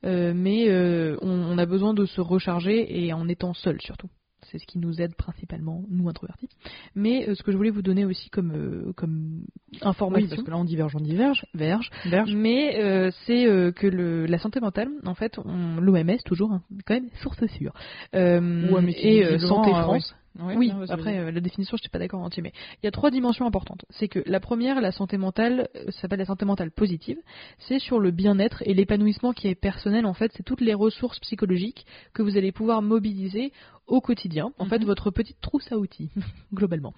[0.04, 4.08] Euh, mais euh, on, on a besoin de se recharger et en étant seul surtout.
[4.54, 6.48] C'est ce qui nous aide principalement, nous introvertis.
[6.94, 9.40] Mais euh, ce que je voulais vous donner aussi comme, euh, comme
[9.72, 11.44] Oui, information, parce que là on diverge, on diverge.
[11.54, 12.32] verge, Verge.
[12.32, 16.94] mais euh, c'est euh, que le, la santé mentale, en fait, l'OMS toujours, hein, quand
[16.94, 17.72] même source sûre,
[18.12, 20.12] Ouais, mais et Santé France.
[20.12, 22.86] Ouais, oui, non, après euh, la définition, je suis pas d'accord en entier, mais il
[22.86, 23.84] y a trois dimensions importantes.
[23.90, 27.18] C'est que la première, la santé mentale, euh, ça s'appelle la santé mentale positive.
[27.58, 30.06] C'est sur le bien-être et l'épanouissement qui est personnel.
[30.06, 33.52] En fait, c'est toutes les ressources psychologiques que vous allez pouvoir mobiliser
[33.86, 34.50] au quotidien.
[34.58, 34.86] En fait, Mhm.
[34.86, 36.10] votre petite trousse à outils,
[36.52, 36.94] globalement.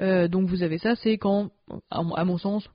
[0.00, 1.50] Euh, donc vous avez ça, c'est quand,
[1.90, 2.68] à mon sens,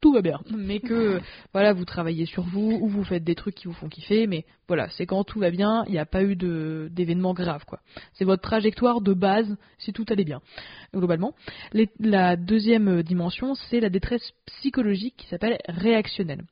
[0.00, 1.20] tout va bien, mais que
[1.52, 4.44] voilà, vous travaillez sur vous ou vous faites des trucs qui vous font kiffer, mais
[4.68, 7.80] voilà, c'est quand tout va bien, il n'y a pas eu d'événements graves quoi.
[8.12, 10.40] C'est votre trajectoire de base si tout allait bien,
[10.94, 11.34] globalement.
[12.00, 16.44] La deuxième dimension, c'est la détresse psychologique qui s'appelle réactionnelle.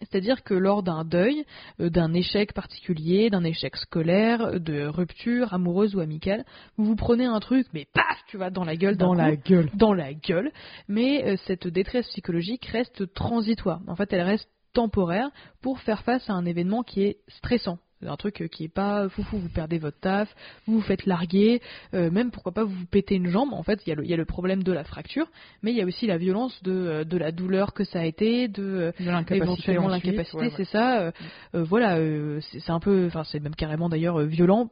[0.00, 1.44] C'est-à-dire que lors d'un deuil,
[1.80, 6.44] euh, d'un échec particulier, d'un échec scolaire, de rupture amoureuse ou amicale,
[6.76, 9.36] vous vous prenez un truc, mais paf, tu vas dans la gueule Dans coup la
[9.36, 9.70] gueule.
[9.74, 10.52] dans la gueule,
[10.88, 13.80] mais euh, cette détresse psychologique reste transitoire.
[13.86, 15.30] En fait, elle reste temporaire
[15.62, 17.78] pour faire face à un événement qui est stressant.
[18.04, 20.28] Un truc euh, qui est pas foufou, vous perdez votre taf,
[20.66, 21.62] vous vous faites larguer,
[21.94, 23.52] euh, même pourquoi pas vous vous pétez une jambe.
[23.54, 25.26] En fait, il y, a le- il y a le problème de la fracture,
[25.62, 28.04] mais il y a aussi la violence de, euh, de la douleur que ça a
[28.04, 29.36] été, de euh, De l'incapacité.
[29.44, 30.52] éventuellement l'incapacité, ouais, ouais.
[30.56, 31.00] c'est ça.
[31.00, 31.10] euh,
[31.54, 34.70] euh, voilà, euh, c'est c'est un peu, enfin c'est même carrément d'ailleurs euh, violent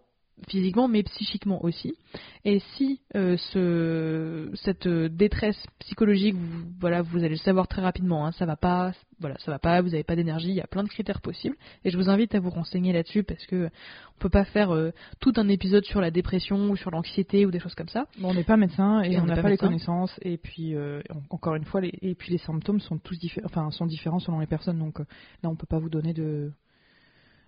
[0.49, 1.94] physiquement mais psychiquement aussi.
[2.44, 7.81] Et si euh, ce, cette euh, détresse psychologique, vous, voilà, vous allez le savoir très
[7.83, 10.61] rapidement, hein, ça va pas, voilà, ça va pas, vous n'avez pas d'énergie, il y
[10.61, 11.57] a plein de critères possibles.
[11.85, 13.66] Et je vous invite à vous renseigner là-dessus parce que
[14.16, 17.51] on peut pas faire euh, tout un épisode sur la dépression ou sur l'anxiété ou
[17.51, 18.07] des choses comme ça.
[18.18, 20.75] Bon, on n'est pas médecin et, Et on n'a pas, pas les connaissances et puis
[20.75, 23.87] euh, en- encore une fois les, et puis les symptômes sont tous différents enfin sont
[23.87, 26.53] différents selon les personnes donc là on peut pas vous donner de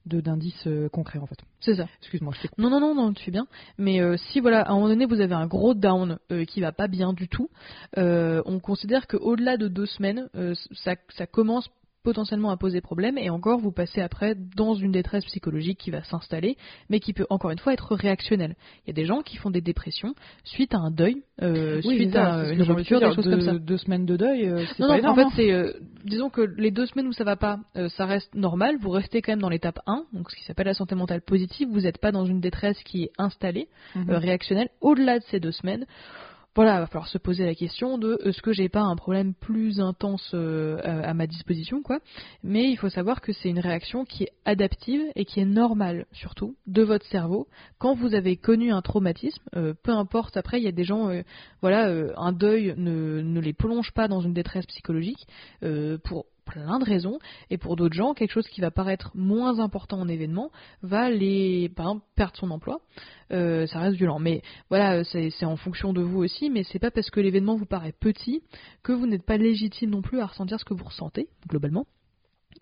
[0.06, 1.38] d'indices euh, concrets en fait.
[1.60, 1.86] C'est ça.
[2.00, 3.46] Excuse-moi, je Non, non, non, non, tu fais bien.
[3.78, 6.60] Mais euh, si voilà, à un moment donné, vous avez un gros down euh, qui
[6.60, 7.50] va pas bien du tout,
[7.98, 11.68] euh, on considère qu'au-delà de deux semaines, euh, ça, ça commence
[12.06, 16.04] potentiellement à poser problème et encore vous passez après dans une détresse psychologique qui va
[16.04, 16.56] s'installer
[16.88, 18.54] mais qui peut encore une fois être réactionnelle.
[18.84, 20.14] Il y a des gens qui font des dépressions
[20.44, 23.40] suite à un deuil, euh, Oui, suite ça, à une rupture, des choses deux, comme
[23.40, 23.54] ça.
[23.58, 25.18] Deux semaines de deuil, euh, c'est Non, pas non, énorme.
[25.18, 25.30] en hein.
[25.30, 25.52] fait, c'est.
[25.52, 25.72] euh,
[26.04, 27.58] disons que les deux semaines où ça va pas,
[27.96, 28.76] ça reste normal.
[28.80, 31.68] Vous restez quand même dans l'étape 1, donc ce qui s'appelle la santé mentale positive.
[31.72, 33.66] Vous n'êtes pas dans une détresse qui est installée,
[33.96, 34.10] Mhm.
[34.12, 34.68] réactionnelle.
[34.80, 35.86] Au-delà de ces deux semaines,
[36.56, 39.78] voilà, va falloir se poser la question de est-ce que j'ai pas un problème plus
[39.78, 42.00] intense euh, à, ma disposition, quoi.
[42.42, 46.06] Mais il faut savoir que c'est une réaction qui est adaptive et qui est normale,
[46.12, 47.46] surtout, de votre cerveau.
[47.78, 51.10] Quand vous avez connu un traumatisme, euh, peu importe, après, il y a des gens,
[51.10, 51.20] euh,
[51.60, 55.26] voilà, euh, un deuil ne, ne les plonge pas dans une détresse psychologique
[55.62, 57.18] euh, pour plein de raisons,
[57.50, 60.50] et pour d'autres gens, quelque chose qui va paraître moins important en événement
[60.82, 61.70] va les,
[62.14, 62.80] perdre son emploi.
[63.32, 66.78] Euh, ça reste violent, mais voilà, c'est c'est en fonction de vous aussi, mais c'est
[66.78, 68.42] pas parce que l'événement vous paraît petit
[68.82, 71.86] que vous n'êtes pas légitime non plus à ressentir ce que vous ressentez, globalement.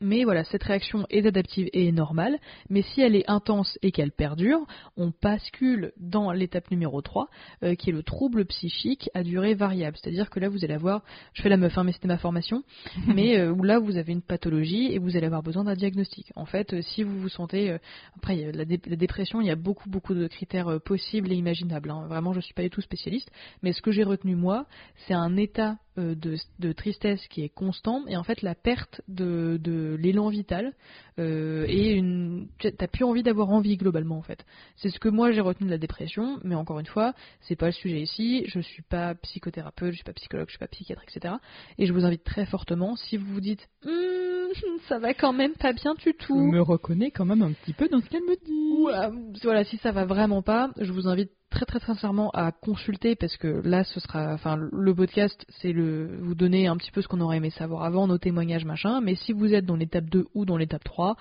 [0.01, 2.39] Mais voilà, cette réaction est adaptive et est normale,
[2.71, 4.61] mais si elle est intense et qu'elle perdure,
[4.97, 7.29] on bascule dans l'étape numéro 3,
[7.63, 9.97] euh, qui est le trouble psychique à durée variable.
[10.01, 11.03] C'est-à-dire que là, vous allez avoir,
[11.33, 12.63] je fais la meuf, hein, mais c'était ma formation,
[13.07, 16.33] mais euh, où là, vous avez une pathologie et vous allez avoir besoin d'un diagnostic.
[16.37, 17.79] En fait, euh, si vous vous sentez, euh,
[18.17, 20.69] après, il y a la, dé- la dépression, il y a beaucoup, beaucoup de critères
[20.69, 21.91] euh, possibles et imaginables.
[21.91, 22.07] hein.
[22.09, 23.31] Vraiment, je suis pas du tout spécialiste,
[23.63, 24.67] mais ce que j'ai retenu moi,
[25.07, 29.59] c'est un état de, de tristesse qui est constant et en fait la perte de,
[29.63, 30.73] de l'élan vital
[31.21, 34.45] euh, et une tu- t'as plus envie d'avoir envie globalement en fait.
[34.77, 37.67] C'est ce que moi j'ai retenu de la dépression mais encore une fois c'est pas
[37.67, 38.45] le sujet ici.
[38.47, 41.35] Je suis pas psychothérapeute je suis pas psychologue je suis pas psychiatre etc
[41.79, 45.53] et je vous invite très fortement si vous vous dites Hum, ça va quand même
[45.55, 46.37] pas bien du Je tout.
[46.37, 48.87] me reconnais quand même un petit peu dans ce qu'elle me dit.
[48.89, 53.14] euh, voilà, si ça va vraiment pas, je vous invite très très sincèrement à consulter
[53.17, 57.01] parce que là ce sera enfin le podcast c'est le vous donner un petit peu
[57.01, 60.07] ce qu'on aurait aimé savoir avant nos témoignages machin mais si vous êtes dans l'étape
[60.11, 61.17] 2 ou dans l'étape 3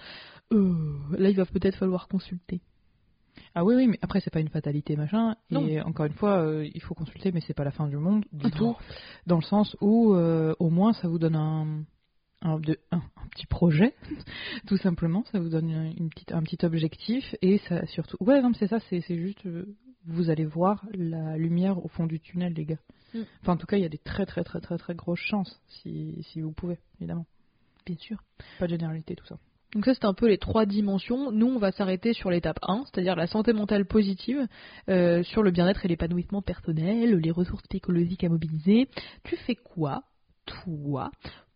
[0.52, 0.74] euh,
[1.18, 2.62] là il va peut-être falloir consulter.
[3.56, 5.36] Ah oui, oui, mais après, c'est pas une fatalité, machin.
[5.50, 5.66] Non.
[5.68, 8.26] Et encore une fois, euh, il faut consulter, mais c'est pas la fin du monde
[8.32, 8.76] du tout.
[9.26, 11.84] Dans le sens où, euh, au moins, ça vous donne un,
[12.44, 13.96] un, de- un- un petit projet,
[14.68, 15.24] tout simplement.
[15.32, 17.36] Ça vous donne une, une petite, un petit objectif.
[17.42, 18.18] Et ça, surtout.
[18.20, 19.44] Ouais, non, c'est ça, c'est c'est juste.
[19.48, 19.66] euh,
[20.06, 22.80] vous allez voir la lumière au fond du tunnel, les gars.
[23.14, 23.22] Mm.
[23.42, 25.62] Enfin, en tout cas, il y a des très, très, très, très, très grosses chances,
[25.68, 27.26] si, si vous pouvez, évidemment.
[27.86, 28.18] Bien sûr.
[28.60, 29.38] Pas de généralité, tout ça.
[29.74, 31.32] Donc ça c'est un peu les trois dimensions.
[31.32, 34.48] Nous on va s'arrêter sur l'étape 1, c'est-à-dire la santé mentale positive,
[34.88, 38.88] euh, sur le bien-être et l'épanouissement personnel, les ressources psychologiques à mobiliser.
[39.24, 40.04] Tu fais quoi,
[40.46, 41.10] toi,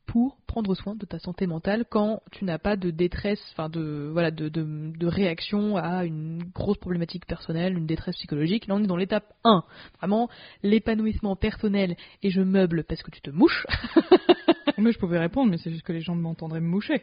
[0.07, 4.09] pour prendre soin de ta santé mentale quand tu n'as pas de détresse, enfin de
[4.11, 4.63] voilà de, de,
[4.97, 8.67] de réaction à une grosse problématique personnelle, une détresse psychologique.
[8.67, 9.63] Là on est dans l'étape 1,
[9.99, 10.29] vraiment
[10.63, 13.67] l'épanouissement personnel et je meuble parce que tu te mouches.
[14.77, 17.01] mais je pouvais répondre, mais c'est juste que les gens m'entendraient me moucher.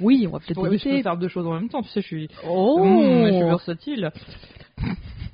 [0.00, 1.02] Oui, on va peut-être mais je peux éviter.
[1.02, 2.28] faire deux choses en même temps, tu sais, je suis.
[2.46, 4.10] Oh, Mmh, je suis versatile.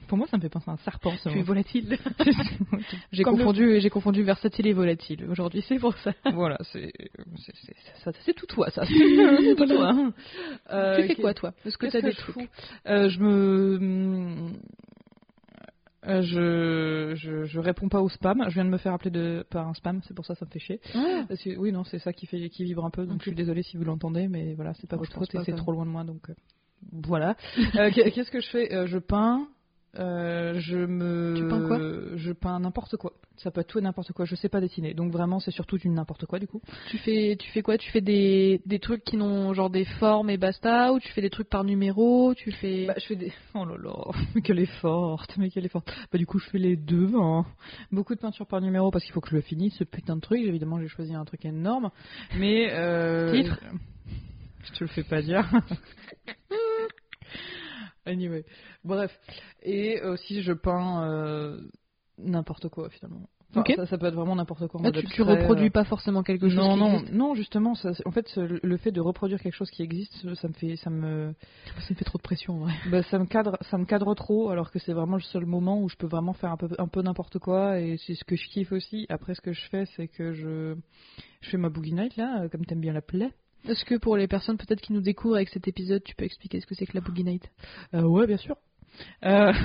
[0.08, 1.14] Pour moi, ça me fait penser à un serpent.
[1.22, 1.42] Tu es mot.
[1.44, 1.96] volatile.
[3.12, 5.24] J'ai le- confondu, j'ai confondu versatile et volatile.
[5.30, 6.12] Aujourd'hui, c'est pour ça.
[6.32, 6.90] Voilà, c'est
[7.36, 8.84] c'est- tout toi, ça.
[8.86, 9.88] C'est tout toi.
[9.90, 10.12] hein.
[10.70, 12.48] Euh, tu fais qu'est- quoi, toi Est-ce que t'as que des je trucs
[12.86, 14.50] Euh, Je me.
[16.06, 18.42] euh, je, je, je réponds pas au spam.
[18.48, 20.46] Je viens de me faire appeler de, par un spam, c'est pour ça que ça
[20.46, 20.80] me fait chier.
[20.94, 23.34] Ah, que- oui, non, c'est ça qui, fait, qui vibre un peu, donc je suis
[23.34, 25.72] désolée si vous l'entendez, mais voilà, c'est pas Bon, votre je faute et c'est trop
[25.72, 26.34] loin de moi, donc euh,
[26.92, 27.36] voilà.
[27.76, 28.72] Euh, qu'est- Qu'est-ce que je fais?
[28.72, 29.48] Euh, Je peins.
[29.96, 31.34] Euh, je me.
[31.36, 31.78] Tu peins quoi?
[32.16, 33.12] Je peins n'importe quoi.
[33.36, 34.24] Ça peut être tout et n'importe quoi.
[34.24, 36.60] Je sais pas dessiner, donc vraiment c'est surtout du n'importe quoi du coup.
[36.90, 37.78] Tu fais, tu fais quoi?
[37.78, 40.92] Tu fais des, des trucs qui n'ont genre des formes et basta?
[40.92, 42.34] Ou tu fais des trucs par numéro?
[42.34, 43.32] Tu fais Bah, je fais des.
[43.54, 43.94] Oh là là,
[44.34, 45.90] mais qu'elle est forte, mais qu'elle est forte.
[46.12, 47.10] Bah, du coup, je fais les deux.
[47.14, 47.44] hein.
[47.92, 50.20] Beaucoup de peinture par numéro parce qu'il faut que je le finisse, ce putain de
[50.20, 50.40] truc.
[50.42, 51.90] Évidemment, j'ai choisi un truc énorme.
[52.36, 52.68] Mais.
[52.72, 53.32] Euh...
[53.32, 53.58] Titre?
[54.64, 55.48] Je te le fais pas dire.
[58.08, 58.44] Anyway.
[58.84, 59.16] Bref.
[59.62, 61.60] Et aussi, je peins euh,
[62.18, 63.28] n'importe quoi finalement.
[63.54, 64.80] Enfin, ça, ça peut être vraiment n'importe quoi.
[64.80, 67.34] en Ah, tu, tu reproduis euh, pas forcément quelque chose non, qui non, existe non,
[67.34, 70.76] justement, ça, en fait, le fait de reproduire quelque chose qui existe, ça me fait,
[70.76, 71.34] ça me,
[71.78, 72.74] Ça me fait trop de pression, en vrai.
[72.90, 75.80] bah, ça me cadre, ça me cadre trop, alors que c'est vraiment le seul moment
[75.80, 78.36] où je peux vraiment faire un peu, un peu n'importe quoi, et c'est ce que
[78.36, 79.06] je kiffe aussi.
[79.08, 80.76] Après, ce que je fais, c'est que je,
[81.40, 83.30] je fais ma boogie night là, comme t'aimes bien l'appeler.
[83.66, 86.60] Est-ce que pour les personnes peut-être qui nous découvrent avec cet épisode, tu peux expliquer
[86.60, 87.50] ce que c'est que la Boogie Night?
[87.94, 88.56] Euh, ouais, bien sûr.
[89.24, 89.52] Euh,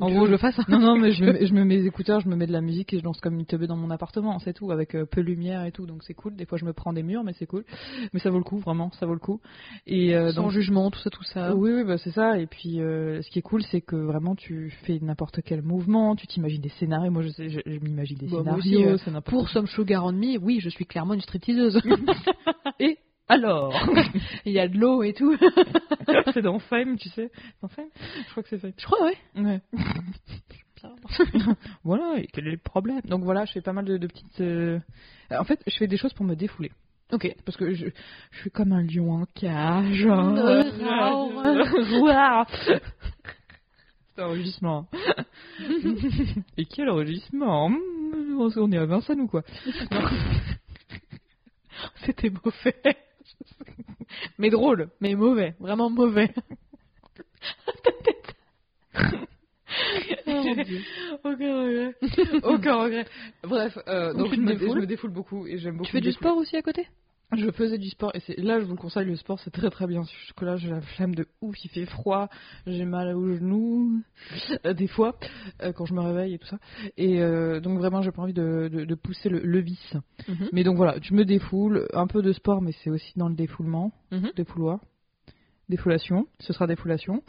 [0.00, 0.56] En gros, je le fasse.
[0.68, 2.52] non, non, mais je me, mets- je me mets mes écouteurs, je me mets de
[2.52, 5.04] la musique et je lance comme une teubée dans mon appartement, c'est tout, avec euh,
[5.06, 6.36] peu de lumière et tout, donc c'est cool.
[6.36, 7.64] Des fois, je me prends des murs, mais c'est cool.
[8.12, 9.40] Mais ça vaut le coup, vraiment, ça vaut le coup.
[9.86, 11.54] Et euh, Sans donc- jugement, tout ça, tout ça.
[11.56, 12.38] Oui, oui, bah, c'est ça.
[12.38, 16.14] Et puis, euh, ce qui est cool, c'est que vraiment, tu fais n'importe quel mouvement,
[16.14, 17.10] tu t'imagines des scénarios.
[17.10, 18.98] Moi, je, sais- je, je m'imagine des Bah, aussi, scénarios.
[19.08, 21.80] euh, Pour Some Sugar on Me, oui, je suis clairement une stripteaseuse.
[22.80, 22.98] Et
[23.30, 23.72] alors
[24.44, 25.36] Il y a de l'eau et tout.
[26.34, 27.30] C'est dans Fame, tu sais.
[27.62, 27.88] Dans Fame
[28.26, 28.72] Je crois que c'est Fame.
[28.76, 29.16] Je crois, ouais.
[29.36, 29.60] Ouais.
[31.84, 33.02] Voilà, et quel est le problème?
[33.04, 34.40] Donc voilà, je fais pas mal de, de petites.
[34.40, 34.78] euh,
[35.30, 36.72] En fait, je fais des choses pour me défouler.
[37.12, 37.34] Ok.
[37.44, 37.86] Parce que je,
[38.30, 40.06] je suis comme un lion en cage.
[42.64, 42.80] C'est
[44.16, 44.86] C'est enregistrement.
[46.56, 47.68] Et quel enregistrement?
[47.68, 49.42] Mmh, On est à Vincennes ou quoi?
[52.04, 52.96] C'était mauvais.
[54.38, 56.32] Mais drôle, mais mauvais, vraiment mauvais.
[60.26, 60.80] Oh, mon Dieu.
[61.24, 61.94] Aucun regret.
[62.42, 63.06] Aucun regret.
[63.42, 65.86] Bref, euh, donc je me, défoules je me défoule beaucoup et j'aime beaucoup.
[65.86, 66.86] Tu fais du sport aussi à côté?
[67.36, 69.70] Je faisais du sport et c'est là je vous le conseille le sport c'est très
[69.70, 70.02] très bien.
[70.02, 72.28] Jusque là j'ai la flemme de ouf, il fait froid,
[72.66, 74.02] j'ai mal aux genoux
[74.66, 75.16] euh, des fois
[75.62, 76.58] euh, quand je me réveille et tout ça.
[76.96, 79.94] Et euh, donc vraiment j'ai pas envie de, de, de pousser le, le vice.
[80.52, 83.34] Mais donc voilà, je me défoule, un peu de sport mais c'est aussi dans le
[83.36, 84.32] défoulement, Mhm.
[84.34, 84.80] défouloir.
[85.70, 87.22] Défoulation, ce sera défoulation.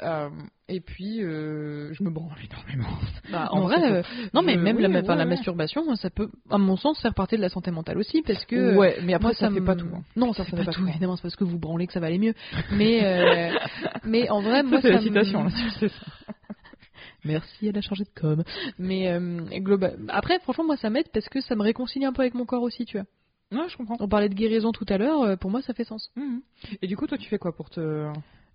[0.00, 0.30] Euh,
[0.68, 2.96] et puis, euh, je me branle énormément.
[3.30, 4.02] Bah, en vrai, euh,
[4.32, 5.24] non mais Je- même oui, la, ouais, la ouais.
[5.26, 8.76] masturbation, ça peut, à mon sens, faire partie de la santé mentale aussi, parce que
[8.76, 9.88] ouais, mais après moi, ça, me- fait pas tout.
[9.94, 10.02] hein.
[10.16, 10.80] Non, ça, Ça fait fait pas pas tout.
[10.82, 10.88] tout.
[10.88, 12.34] Évidemment, c'est parce que vous branlez que ça va aller mieux.
[12.72, 13.50] Mais, euh,
[14.04, 16.06] mais en vrai, moi, Ça, c'est la citation, là, c'est ça.
[17.24, 18.42] Merci à la chargée de com.
[18.78, 19.96] Mais euh, global...
[20.08, 22.62] après, franchement, moi, ça m'aide parce que ça me réconcilie un peu avec mon corps
[22.62, 23.06] aussi, tu vois.
[23.52, 23.96] Ouais, je comprends.
[24.00, 26.10] On parlait de guérison tout à l'heure, euh, pour moi, ça fait sens.
[26.16, 26.40] Mhm.
[26.80, 28.10] Et du coup, toi, tu fais quoi pour te.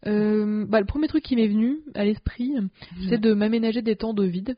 [0.05, 2.55] Euh, bah, le premier truc qui m'est venu à l'esprit,
[3.09, 4.55] c'est de m'aménager des temps de vide.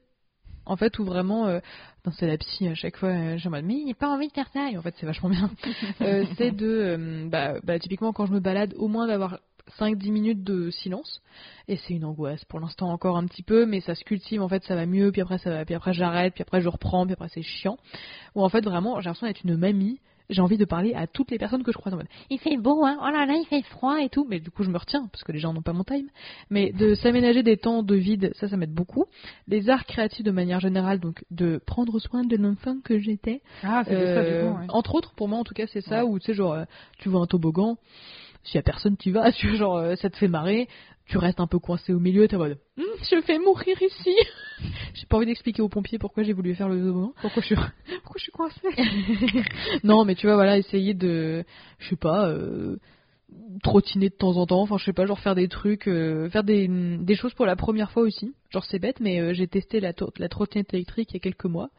[0.65, 1.59] En fait, où vraiment, euh,
[2.05, 4.49] non, c'est la psy à chaque fois, euh, j'ai mais il pas envie de faire
[4.53, 4.69] ça.
[4.69, 5.49] Et en fait, c'est vachement bien.
[6.01, 9.39] Euh, c'est de, bah, bah, typiquement, quand je me balade, au moins d'avoir
[9.79, 11.21] 5-10 minutes de silence.
[11.67, 12.45] Et c'est une angoisse.
[12.45, 14.41] Pour l'instant, encore un petit peu, mais ça se cultive.
[14.41, 15.11] En fait, ça va mieux.
[15.11, 16.33] Puis après, ça va, puis après, j'arrête.
[16.33, 17.05] Puis après, je reprends.
[17.05, 17.77] Puis après, c'est chiant.
[18.35, 19.99] Ou en fait, vraiment, j'ai l'impression d'être une mamie.
[20.29, 22.57] J'ai envie de parler à toutes les personnes que je croise en mode il fait
[22.57, 24.77] beau hein oh là là il fait froid et tout mais du coup je me
[24.77, 26.07] retiens parce que les gens n'ont pas mon time
[26.49, 29.05] mais de s'aménager des temps de vide ça ça m'aide beaucoup
[29.47, 33.83] les arts créatifs de manière générale donc de prendre soin de l'enfant que j'étais Ah,
[33.85, 34.59] c'est ça, du euh, coup.
[34.59, 34.65] ouais.
[34.69, 36.11] entre autres, pour moi en tout cas, c'est ça Ouais.
[36.11, 36.63] où tu sais, genre, euh,
[36.99, 37.77] tu vois un toboggan,
[38.43, 40.67] s'il y a personne, tu vas, tu genre, euh, ça te fait marrer,
[41.09, 44.15] tu restes un peu coincé au milieu, t'es en mode, Hum, je vais mourir ici.
[44.93, 47.13] j'ai pas envie d'expliquer aux pompiers pourquoi j'ai voulu faire le toboggan.
[47.21, 47.55] Pourquoi je suis,
[48.03, 49.41] pourquoi je suis coincée?
[49.83, 51.43] Non, mais tu vois, voilà, essayer de,
[51.79, 52.77] je sais pas, euh,
[53.63, 56.43] trottiner de temps en temps, enfin, je sais pas, genre faire des trucs, euh, faire
[56.43, 58.33] des, des choses pour la première fois aussi.
[58.49, 61.69] Genre, c'est bête, mais euh, j'ai testé la, trottinette électrique il y a quelques mois.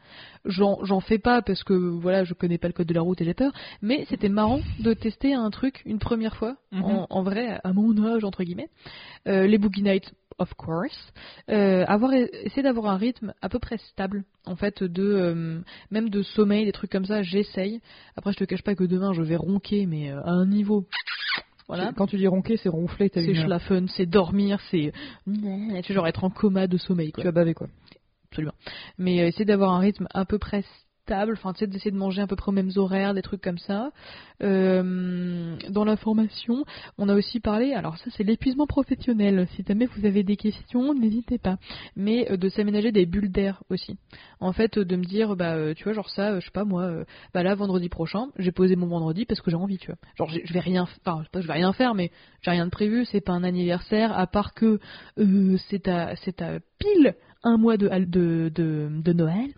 [0.45, 3.19] J'en j'en fais pas parce que, voilà, je connais pas le code de la route
[3.21, 6.83] et j'ai peur, mais c'était marrant de tester un truc une première fois, Mhm.
[6.83, 8.69] en, en vrai, à mon âge, entre guillemets.
[9.27, 11.13] Euh, les Boogie Nights, of course.
[11.49, 16.09] Euh, avoir, essayer d'avoir un rythme à peu près stable, en fait, de, euh, même
[16.09, 17.81] de sommeil, des trucs comme ça, j'essaye.
[18.15, 20.85] Après, je te cache pas que demain, je vais ronquer, mais euh, à un niveau.
[21.67, 21.93] Voilà.
[21.95, 23.43] Quand tu dis ronquer, c'est ronfler, t'as C'est une...
[23.43, 24.91] schlafen, c'est dormir, c'est.
[25.83, 27.23] Tu genre être en coma de sommeil, quoi.
[27.23, 27.67] Tu as bavé, quoi.
[28.29, 28.53] Absolument.
[28.97, 30.63] Mais euh, essayer d'avoir un rythme à peu près
[31.11, 33.57] enfin, tu sais, d'essayer de manger à peu près aux mêmes horaires, des trucs comme
[33.57, 33.91] ça.
[34.41, 36.65] Euh, dans l'information,
[36.97, 39.47] on a aussi parlé, alors ça, c'est l'épuisement professionnel.
[39.55, 41.57] Si jamais vous avez des questions, n'hésitez pas.
[41.95, 43.97] Mais euh, de s'aménager des bulles d'air aussi.
[44.39, 46.63] En fait, euh, de me dire, bah, euh, tu vois, genre ça, je sais pas,
[46.63, 49.97] moi, bah là, vendredi prochain, j'ai posé mon vendredi parce que j'ai envie, tu vois.
[50.17, 53.21] Genre, je vais rien, enfin, je vais rien faire, mais j'ai rien de prévu, c'est
[53.21, 54.79] pas un anniversaire, à part que
[55.69, 59.49] c'est à, c'est à pile un mois de, de, de, de Noël.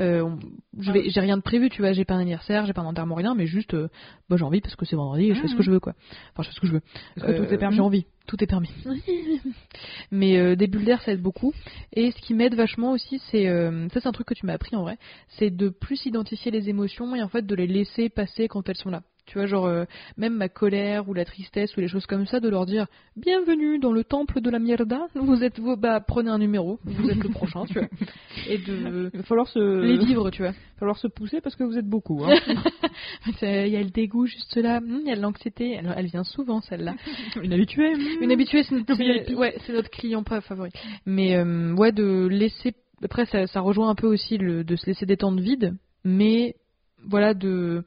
[0.00, 0.38] Euh, on-
[0.78, 2.86] je vais, j'ai rien de prévu, tu vois, j'ai pas un anniversaire, j'ai pas un
[2.86, 3.88] enterrement, rien, mais juste, euh,
[4.28, 5.94] bah, j'ai envie parce que c'est vendredi et je fais ce que je veux, quoi.
[6.32, 6.82] Enfin, je fais ce que je veux.
[7.16, 7.76] Est-ce que tout Euh, est permis?
[7.76, 8.70] J'ai envie, tout est permis.
[10.10, 11.52] mais euh, des bulles d'air, ça aide beaucoup.
[11.92, 13.46] Et ce qui m'aide vachement aussi, c'est,
[13.92, 14.98] ça c'est un truc que tu m'as appris en vrai,
[15.28, 18.76] c'est de plus identifier les émotions et en fait de les laisser passer quand elles
[18.76, 19.02] sont là.
[19.28, 19.84] Tu vois, genre, euh,
[20.16, 23.78] même ma colère ou la tristesse ou les choses comme ça, de leur dire Bienvenue
[23.78, 27.22] dans le temple de la mierda, vous êtes, vous, bah, prenez un numéro, vous êtes
[27.22, 27.88] le prochain, tu vois.
[28.48, 29.58] Et de Il va falloir se...
[29.58, 30.52] les vivre, tu vois.
[30.52, 32.24] Il va falloir se pousser parce que vous êtes beaucoup.
[32.24, 32.38] Hein.
[33.42, 36.24] Il y a le dégoût juste là, Hum, il y a l'anxiété, elle, elle vient
[36.24, 36.94] souvent celle-là.
[37.42, 37.94] Une habituée.
[37.94, 38.22] hmm.
[38.22, 40.70] Une habituée, c'est notre, ouais, c'est notre client pas favori.
[41.04, 42.74] Mais euh, ouais, de laisser.
[43.02, 45.76] Après, ça, ça rejoint un peu aussi le, de se laisser des temps de vide,
[46.04, 46.54] mais
[47.04, 47.84] voilà, de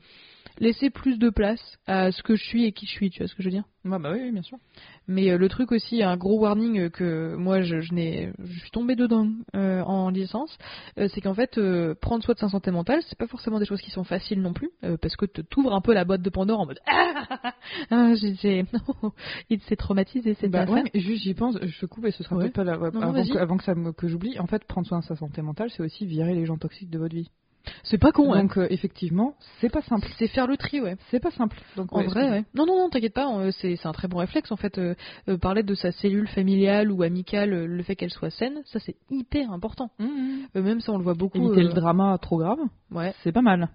[0.61, 3.27] laisser plus de place à ce que je suis et qui je suis, tu vois
[3.27, 3.63] ce que je veux dire?
[3.83, 4.59] Bah, bah oui, oui, bien sûr.
[5.07, 8.59] Mais euh, le truc aussi, un gros warning euh, que moi je, je n'ai, je
[8.59, 10.55] suis tombée dedans euh, en licence,
[10.95, 11.59] c'est qu'en fait
[11.99, 14.53] prendre soin de sa santé mentale, c'est pas forcément des choses qui sont faciles non
[14.53, 14.69] plus,
[15.01, 17.53] parce que tu t'ouvres un peu la boîte de Pandore en mode ah,
[17.89, 18.65] ah, j'ai, j'ai-
[19.49, 22.35] il s'est traumatisé, c'est Bah, ouais, mais juste j'y pense, je coupe et ce sera
[22.35, 22.43] Ouais.
[22.43, 22.77] peut-être pas la...
[22.77, 24.39] Non, avant, que, avant que ça me, que j'oublie.
[24.39, 26.99] En fait, prendre soin de sa santé mentale, c'est aussi virer les gens toxiques de
[26.99, 27.29] votre vie.
[27.83, 28.41] C'est pas con, hein.
[28.43, 30.07] Donc euh, effectivement, c'est pas simple.
[30.17, 30.97] C'est faire le tri, ouais.
[31.09, 31.59] C'est pas simple.
[31.75, 32.43] Donc En ouais, vrai, ouais.
[32.55, 34.77] Non, non, non, t'inquiète pas, euh, c'est un très bon réflexe en fait.
[34.77, 34.95] euh,
[35.29, 38.95] euh, parler de sa cellule familiale ou amicale, le fait qu'elle soit saine, ça c'est
[39.09, 39.91] hyper important.
[39.99, 40.47] Mhm.
[40.55, 41.37] Euh, même ça, on le voit beaucoup.
[41.37, 42.59] Éviter le drama trop grave,
[42.91, 43.13] Ouais.
[43.23, 43.69] c'est pas mal.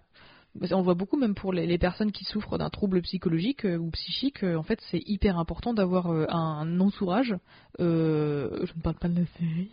[0.73, 3.91] On voit beaucoup même pour les, les personnes qui souffrent d'un trouble psychologique euh, ou
[3.91, 7.35] psychique, euh, en fait c'est hyper important d'avoir euh, un entourage.
[7.79, 9.71] je ne parle pas de la série,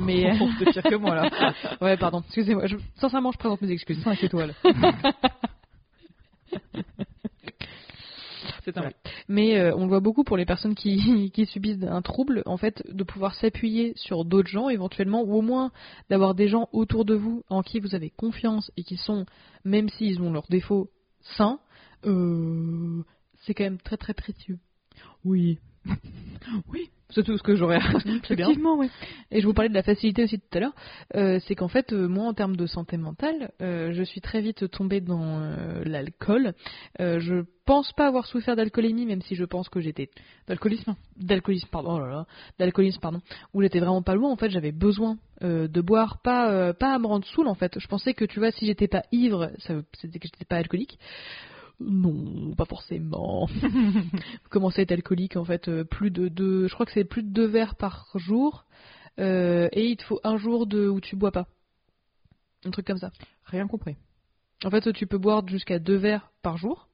[0.00, 1.30] mais C'est pire que moi là.
[1.80, 2.66] ouais pardon, excusez-moi.
[2.66, 2.76] Je...
[2.96, 4.02] Sincèrement, je présente mes excuses.
[4.02, 4.54] 5 étoiles.
[8.64, 8.90] C'est un
[9.28, 12.82] Mais euh, on le voit beaucoup pour les personnes qui, subissent un trouble, en fait,
[12.92, 15.72] de pouvoir s'appuyer sur d'autres gens éventuellement, ou au moins
[16.08, 19.26] d'avoir des gens autour de vous en qui vous avez confiance et qui sont,
[19.64, 20.90] même s'ils ont leurs défauts,
[21.36, 21.60] sains.
[22.04, 23.02] Euh,
[23.42, 24.58] c'est quand même très très précieux.
[25.24, 25.58] Oui.
[26.72, 26.90] Oui.
[27.12, 27.80] C'est tout ce que j'aurais.
[28.04, 28.16] Bien.
[28.22, 28.88] Effectivement, oui.
[29.30, 30.74] Et je vous parlais de la facilité aussi tout à l'heure.
[31.16, 34.40] Euh, c'est qu'en fait, euh, moi, en termes de santé mentale, euh, je suis très
[34.40, 35.40] vite tombée dans
[35.84, 36.54] l'alcool.
[36.98, 40.10] Je pense pas avoir souffert d'alcoolémie, même si je pense que j'étais
[40.46, 40.94] D'alcoolisme.
[41.16, 42.26] d'alcoolisme, pardon, oh là là,
[42.58, 43.20] d'alcoolisme, pardon,
[43.54, 44.30] où j'étais vraiment pas loin.
[44.30, 47.48] En fait, j'avais besoin de boire, pas pas à me rendre saoul.
[47.48, 50.44] En fait, je pensais que tu vois, si j'étais pas ivre, ça c'était que j'étais
[50.44, 50.98] pas alcoolique.
[51.80, 53.48] Non, pas forcément.
[54.50, 57.22] Commencer à être alcoolique, en fait, euh, plus de deux, je crois que c'est plus
[57.22, 58.66] de deux verres par jour,
[59.18, 61.46] euh, et il te faut un jour de où tu bois pas.
[62.66, 63.10] Un truc comme ça.
[63.44, 63.96] Rien compris.
[64.62, 66.88] En fait, tu peux boire jusqu'à deux verres par jour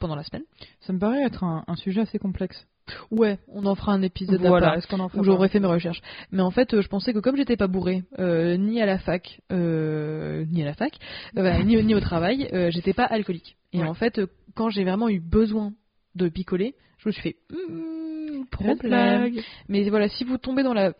[0.00, 0.44] pendant la semaine.
[0.80, 2.66] Ça me paraît être un, un sujet assez complexe.
[3.10, 5.60] Ouais, on en fera un épisode Voilà, à part est-ce qu'on en où j'aurais fait
[5.60, 6.02] mes recherches.
[6.30, 8.98] Mais en fait, euh, je pensais que comme j'étais pas bourré, euh, ni à la
[8.98, 10.92] fac, euh, ni à la fac,
[11.34, 13.56] bah, ni, au- ni au travail, j'étais pas alcoolique.
[13.72, 13.88] Et Ouais.
[13.88, 14.20] en fait,
[14.54, 15.72] quand j'ai vraiment eu besoin
[16.14, 19.30] de picoler, je me suis fait Hmm, problème.
[19.68, 20.92] Mais voilà, si vous tombez dans la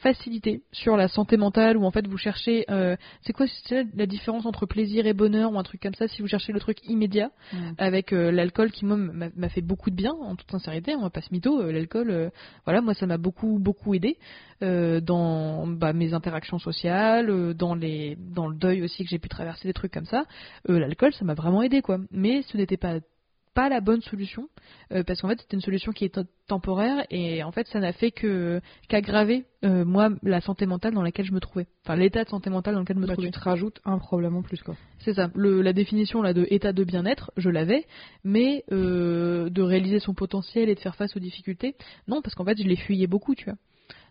[0.00, 4.06] facilité sur la santé mentale ou en fait vous cherchez euh, c'est quoi c'est la
[4.06, 6.78] différence entre plaisir et bonheur ou un truc comme ça si vous cherchez le truc
[6.88, 7.72] immédiat Mm.
[7.78, 11.10] avec euh, l'alcool qui moi m'a fait beaucoup de bien en toute sincérité on va
[11.10, 12.30] pas se mytho euh, l'alcool euh,
[12.64, 14.18] voilà moi ça m'a beaucoup beaucoup aidé
[14.62, 19.18] euh, dans bah, mes interactions sociales euh, dans les dans le deuil aussi que j'ai
[19.18, 20.24] pu traverser des trucs comme ça
[20.68, 22.98] Euh, l'alcool ça m'a vraiment aidé quoi mais ce n'était pas
[23.54, 24.48] pas la bonne solution
[24.92, 27.92] euh, parce qu'en fait c'était une solution qui est temporaire et en fait ça n'a
[27.92, 32.22] fait que qu'aggraver euh, moi la santé mentale dans laquelle je me trouvais enfin l'état
[32.24, 34.42] de santé mentale dans lequel je me Bah, trouvais tu te rajoutes un problème en
[34.42, 34.76] plus, quoi.
[35.00, 35.30] c'est ça.
[35.34, 37.86] Le, la définition là de état de bien-être, je l'avais,
[38.24, 41.74] mais euh, de réaliser son potentiel et de faire face aux difficultés,
[42.08, 43.56] non, parce qu'en fait, je les fuyais beaucoup, tu vois.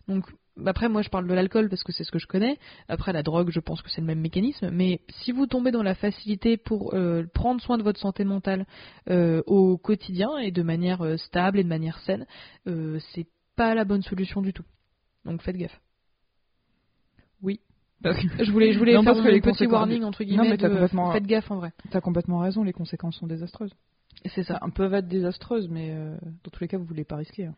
[0.08, 0.24] Donc
[0.66, 2.58] après, moi, je parle de l'alcool parce que c'est ce que je connais.
[2.88, 4.70] Après, la drogue, je pense que c'est le même mécanisme.
[4.70, 8.66] Mais si vous tombez dans la facilité pour euh, prendre soin de votre santé mentale
[9.08, 12.26] euh, au quotidien et de manière euh, stable et de manière saine,
[12.66, 14.64] euh, c'est pas la bonne solution du tout.
[15.24, 15.80] Donc faites gaffe.
[18.02, 20.28] Je voulais, je voulais Non, faire parce que mon les petit conséquences- warning entre Non,
[20.28, 20.48] guillemets.
[20.50, 21.72] mais de- complètement- Faites gaffe en vrai.
[21.90, 23.74] T'as complètement raison, les conséquences sont désastreuses.
[24.24, 24.58] C'est ça.
[24.58, 25.94] Ça peuvent être désastreuses, mais
[26.44, 27.46] dans tous les cas, vous voulez pas risquer.
[27.46, 27.54] hein.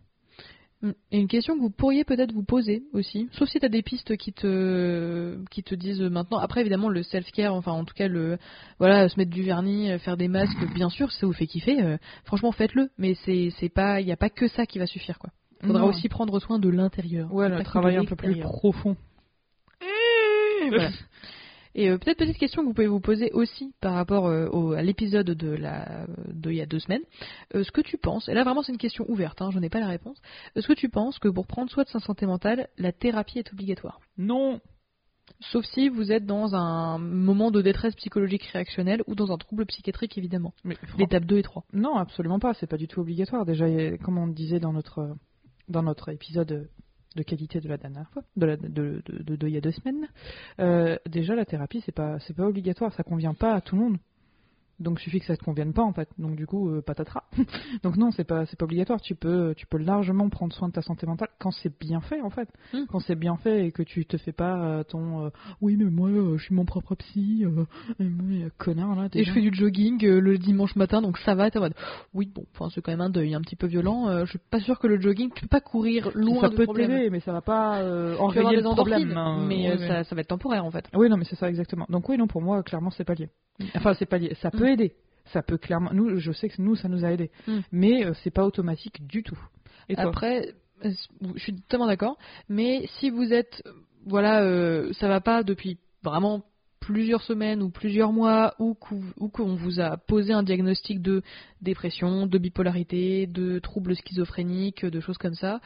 [1.12, 3.83] Et une question que vous pourriez peut-être vous poser aussi, sauf si tu as des
[3.83, 6.38] pistes qui te qui te disent maintenant.
[6.38, 8.37] Après évidemment le self-care, enfin en tout cas le
[8.81, 11.47] voilà se mettre du vernis, euh, faire des masques, bien sûr, si ça vous fait
[11.47, 11.81] kiffer.
[11.83, 14.87] euh, franchement faites-le, mais c'est c'est pas il y a pas que ça qui va
[14.87, 15.31] suffire quoi.
[15.62, 15.88] Il faudra Non.
[15.90, 17.33] aussi prendre soin de l'intérieur.
[17.33, 18.97] Ouais, pas le que de travail un peu plus profond.
[20.68, 20.90] Voilà.
[21.74, 24.72] Et euh, peut-être petite question que vous pouvez vous poser aussi par rapport euh, au-
[24.72, 27.02] à l'épisode de la de il y a deux semaines.
[27.54, 29.70] Euh, ce que tu penses, et là vraiment c'est une question ouverte, hein, je n'ai
[29.70, 30.20] pas la réponse.
[30.54, 33.52] Est-ce que tu penses que pour prendre soin de sa santé mentale, la thérapie est
[33.52, 34.00] obligatoire?
[34.18, 34.61] Non.
[35.40, 39.64] Sauf si vous êtes dans un moment de détresse psychologique réactionnelle ou dans un trouble
[39.66, 40.52] psychiatrique évidemment.
[40.64, 41.64] Mais L'étape 2 et 3.
[41.72, 42.54] Non, absolument pas.
[42.54, 43.46] C'est pas du tout obligatoire.
[43.46, 43.66] Déjà,
[43.98, 45.16] comme on disait dans notre
[45.68, 46.68] dans notre épisode
[47.14, 50.09] de qualité de la dernière fois, de, la, de, de, il y a deux semaines,
[50.61, 52.92] euh, déjà la thérapie c'est pas c'est pas obligatoire.
[52.94, 53.98] Ça convient pas à tout le monde.
[54.83, 56.09] Donc suffit que ça te convienne pas en fait.
[56.18, 57.23] Donc du coup euh, patatras.
[57.83, 59.01] Donc non, c'est pas c'est pas obligatoire.
[59.01, 62.21] Tu peux tu peux largement prendre soin de ta santé mentale quand c'est bien fait
[62.21, 62.49] en fait.
[62.73, 62.85] Mm.
[62.90, 65.85] Quand c'est bien fait et que tu te fais pas euh, ton euh, oui mais
[65.85, 67.64] moi euh, je suis mon propre psy, euh,
[68.01, 69.09] euh, connard là.
[69.14, 71.51] Et je fais du jogging le dimanche matin, donc ça va.
[71.51, 71.75] T'es en mode,
[72.14, 74.25] oui, bon, enfin c'est quand même un deuil un petit peu violent.
[74.25, 76.66] je suis pas sûre que le jogging, tu peux pas courir loin ça du peut
[76.66, 77.83] t'aider, mais ça va pas
[78.18, 79.16] enrayer le problème.
[79.16, 79.45] hein.
[79.49, 80.85] mais Ouais, ça, ça va être temporaire en fait.
[80.95, 81.87] Oui, non, mais c'est ça exactement.
[81.88, 83.29] Donc oui, non, pour moi, clairement, c'est pas lié.
[83.77, 84.35] Enfin, c'est pas lié.
[84.40, 84.71] Ça peut Mm.
[84.72, 84.94] Aider.
[85.26, 85.90] Ça peut clairement.
[85.92, 87.58] Nous, je sais que nous, ça nous a aidé, Mm.
[87.70, 89.38] mais euh, c'est pas automatique du tout.
[89.88, 90.54] Et Après,
[90.85, 90.90] euh,
[91.35, 92.18] je suis totalement d'accord.
[92.48, 93.62] Mais si vous êtes,
[94.04, 96.42] voilà, euh, ça va pas depuis vraiment
[96.81, 101.23] plusieurs semaines ou plusieurs mois, ou qu'on vous a posé un diagnostic de
[101.60, 105.60] dépression, de bipolarité, de troubles schizophréniques, de choses comme ça,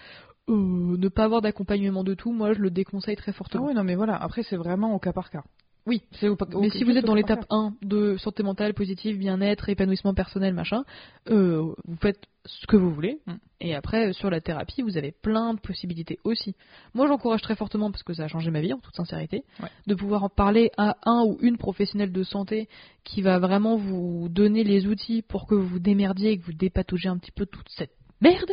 [0.51, 0.53] euh,
[0.99, 3.67] ne pas avoir d'accompagnement de tout, moi je le déconseille très Ah fortement.
[3.69, 4.17] oui, non, mais voilà.
[4.17, 5.43] Après, c'est vraiment au cas par cas.
[5.87, 6.03] Oui.
[6.13, 7.73] C'est au- Mais si vous êtes dans l'étape contraire.
[7.83, 10.85] 1 de santé mentale positive, bien-être, épanouissement personnel, machin,
[11.31, 13.21] euh, vous faites ce que vous voulez.
[13.27, 13.35] Mm.
[13.61, 16.55] Et après, sur la thérapie, vous avez plein de possibilités aussi.
[16.95, 19.69] Moi, j'encourage très fortement, parce que ça a changé ma vie, en toute sincérité, Ouais.
[19.87, 22.69] de pouvoir en parler à un ou une professionnelle de santé
[23.05, 26.53] qui va vraiment vous donner les outils pour que vous vous démerdiez et que vous
[26.53, 28.51] dépatougez un petit peu toute cette merde.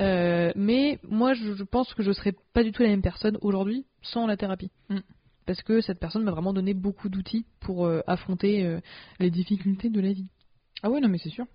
[0.00, 3.38] Euh, mais moi, je, je pense que je serais pas du tout la même personne
[3.42, 4.70] aujourd'hui sans la thérapie.
[4.88, 4.98] Mm.
[5.46, 8.80] Parce que cette personne m'a vraiment donné beaucoup d'outils pour euh, affronter euh,
[9.20, 10.26] les difficultés de la vie.
[10.82, 11.46] Ah oui, non, mais c'est sûr.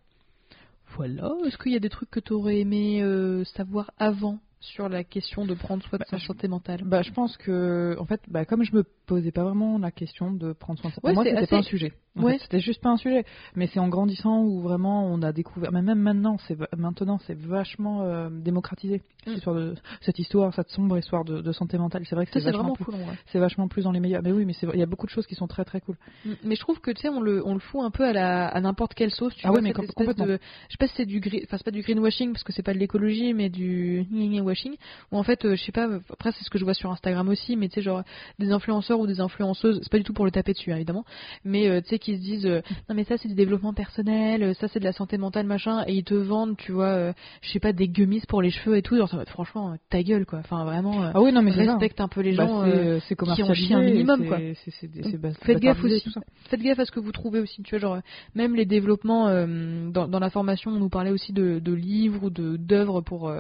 [0.96, 1.32] Voilà.
[1.46, 5.04] Est-ce qu'il y a des trucs que tu aurais aimé euh, savoir avant sur la
[5.04, 6.84] question de prendre soin de Bah, sa santé mentale?
[6.84, 10.32] Bah, je pense que, en fait, bah, comme je me posais pas vraiment la question
[10.32, 11.94] de prendre soin de ça, pour Ouais, moi, c'est c'était assez- pas un sujet.
[12.16, 12.38] Ouais.
[12.42, 13.24] c'était juste pas un sujet.
[13.56, 17.38] Mais c'est en grandissant où vraiment on a découvert, mais même maintenant, c'est maintenant, c'est
[17.38, 18.98] vachement euh, démocratisé.
[19.26, 19.32] Mm.
[19.32, 22.04] Cette, histoire de, cette histoire, cette sombre histoire de, de santé mentale.
[22.10, 23.16] C'est vrai que c'est vachement plus, cool en vrai.
[23.32, 24.22] c'est vachement plus dans les médias.
[24.22, 25.96] Mais oui, mais il y a beaucoup de choses qui sont très très cool.
[26.26, 28.14] Mm, Mais je trouve que tu sais, on le, on le fout un peu à
[28.14, 29.36] la, à n'importe quelle sauce.
[29.36, 30.26] Tu Ah vois, mais cette complètement.
[30.26, 32.52] de- je sais pas si c'est du, gre- enfin c'est pas du greenwashing parce que
[32.54, 34.06] c'est pas de l'écologie, mais du
[34.42, 34.76] washing.
[35.12, 35.88] Où en fait, euh, je sais pas.
[36.12, 38.04] Après, c'est ce que je vois sur Instagram aussi, mais tu sais, genre
[38.40, 39.80] des influenceurs ou des influenceuses.
[39.84, 41.06] C'est pas du tout pour le taper dessus, hein, évidemment.
[41.44, 44.44] Mais euh, tu sais, qui se disent, euh, non mais ça c'est du développement personnel,
[44.44, 47.14] euh, ça c'est de la santé mentale, machin, et ils te vendent, tu vois, euh,
[47.42, 48.98] je sais pas, des gummies pour les cheveux et tout.
[48.98, 50.40] Genre, franchement, ta gueule, quoi.
[50.40, 51.02] Enfin, vraiment.
[51.14, 51.58] Ah oui, non, mais ça.
[51.72, 52.64] respecte un peu les Bah, gens.
[52.64, 54.38] c'est, euh, c'est qui ont chié un minimum, quoi.
[54.38, 56.04] c'est- c'est- Donc, c'est bas- faites gaffe aussi.
[56.50, 57.62] faites gaffe à ce que vous trouvez aussi.
[57.64, 57.98] Tu vois, genre,
[58.36, 62.30] même les développements dans, dans la formation, on nous parlait aussi de, de livres ou
[62.30, 63.32] de d'œuvres pour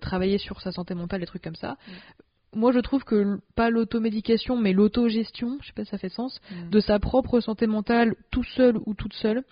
[0.00, 1.76] travailler sur sa santé mentale, des trucs comme ça.
[2.54, 6.40] Moi, je trouve que pas l'automédication, mais l'autogestion, je sais pas si ça fait sens,
[6.50, 6.70] Mm.
[6.70, 9.42] de sa propre santé mentale, tout seul ou toute seule.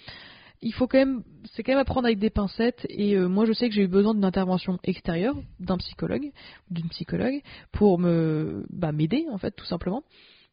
[0.64, 1.22] Il faut quand même,
[1.52, 2.86] c'est quand même à prendre avec des pincettes.
[2.88, 6.30] Et euh, moi, je sais que j'ai eu besoin d'une intervention extérieure, d'un psychologue,
[6.70, 7.40] d'une psychologue,
[7.72, 10.04] pour me, bah, m'aider en fait, tout simplement.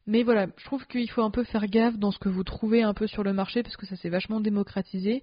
[0.08, 2.82] Mais voilà, je trouve qu'il faut un peu faire gaffe dans ce que vous trouvez
[2.82, 5.22] un peu sur le marché parce que ça s'est vachement démocratisé.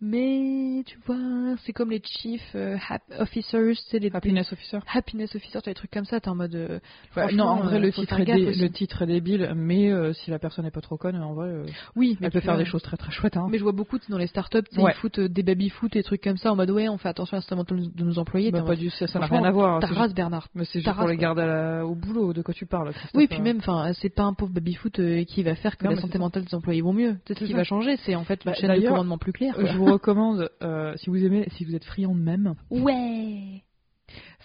[0.00, 2.76] Mais tu vois, c'est comme les chief euh,
[3.18, 4.78] officers, c'est les Happiness Officer.
[4.94, 6.20] happiness officers, tu vois, des trucs comme ça.
[6.20, 6.54] T'es en mode.
[6.54, 6.78] euh,
[7.16, 9.90] Ouais, non, en vrai, euh, le faut titre, est dé- le titre est débile, mais
[9.90, 12.54] euh, si la personne n'est pas trop conne, en vrai, euh, Oui, elle peut faire
[12.54, 13.36] vois, des choses très très chouettes.
[13.36, 13.48] Hein.
[13.50, 14.92] Mais je vois beaucoup dans les startups, Ouais.
[14.92, 17.08] ils foutent euh, des baby-foot et des trucs comme ça en mode ouais, on fait
[17.08, 18.52] attention à la santé mentale de nos employés.
[18.52, 19.76] Bah, pas du, ça n'a rien à voir.
[19.76, 20.46] hein, Ta race, Bernard.
[20.54, 22.92] Mais c'est juste pour les garder la- au boulot, de quoi tu parles.
[23.14, 23.42] Oui, puis euh.
[23.42, 26.44] même, enfin, c'est pas un pauvre baby-foot euh, qui va faire que la santé mentale
[26.44, 27.14] des employés vont mieux.
[27.24, 27.56] Peut-être ce C'est qui ça.
[27.58, 29.56] va changer, c'est en fait une Bah, chaîne de commandement plus claire.
[29.88, 33.62] Je vous recommande, euh, si vous aimez, si vous êtes friand de même, Ouais.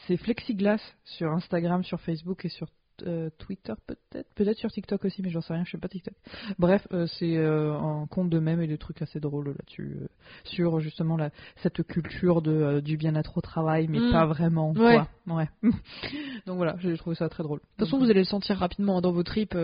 [0.07, 2.67] c'est Flexiglass sur Instagram, sur Facebook et sur
[3.07, 6.13] euh, Twitter peut-être, peut-être sur TikTok aussi, mais j'en sais rien, je sais pas TikTok.
[6.59, 9.97] Bref, euh, c'est euh, un compte de mèmes et des trucs assez drôles là-dessus,
[10.43, 11.31] sur justement la,
[11.63, 14.11] cette culture de, du bien-être au travail, mais Mm.
[14.11, 14.71] pas vraiment.
[14.73, 14.99] Ouais.
[15.25, 15.35] Quoi.
[15.37, 15.49] Ouais.
[16.45, 17.59] Donc voilà, j'ai trouvé ça très drôle.
[17.59, 19.57] De toute façon, vous allez le sentir rapidement dans vos tripes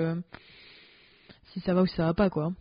[1.54, 2.52] si ça va ou si ça va pas, quoi.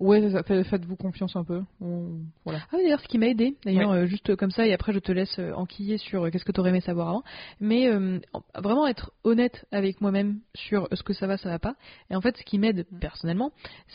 [0.00, 1.62] Ouais, ça, faites-vous confiance un peu.
[1.80, 2.60] On- Voilà.
[2.70, 4.98] Ah oui, d'ailleurs, ce qui m'a aidé, d'ailleurs, euh, juste comme ça, et après je
[4.98, 7.22] te laisse euh, enquiller sur euh, qu'est-ce que tu aurais aimé savoir avant,
[7.60, 11.58] mais euh, en- vraiment être honnête avec moi-même sur ce que ça va, ça va
[11.58, 11.74] pas.
[12.10, 12.98] Et en fait, ce qui m'aide Mm.
[12.98, 13.52] personnellement,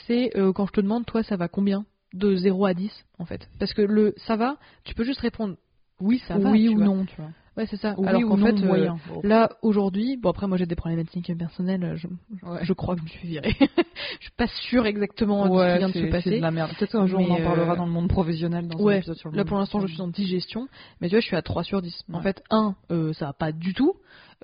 [0.07, 3.25] c'est euh, quand je te demande, toi, ça va combien De 0 à 10, en
[3.25, 3.47] fait?
[3.59, 5.55] Parce que le ça va, tu peux juste répondre
[6.01, 6.51] oui, ça va.
[6.51, 6.85] oui tu ou vois.
[6.85, 7.29] non, tu vois.
[7.57, 7.95] Ouais, c'est ça.
[7.97, 8.89] Oui Alors qu'en fait, euh.
[9.23, 12.07] Là, aujourd'hui, bon après moi j'ai des problématiques personnelles, je,
[12.47, 12.59] Ouais.
[12.63, 13.53] je crois que je me suis virée.
[13.59, 16.29] je suis pas sûre exactement de ce qui Ouais, vient de se c'est- c'est passer.
[16.37, 16.71] de la merde.
[16.79, 19.17] Peut-être un jour on en parlera euh, dans le monde professionnel dans un Ouais, épisode
[19.17, 20.67] sur le Là monde pour l'instant je suis en digestion,
[21.01, 22.03] mais tu vois je suis à 3 sur 10.
[22.13, 22.23] En Ouais.
[22.23, 23.95] fait 1, euh, ça va pas du tout,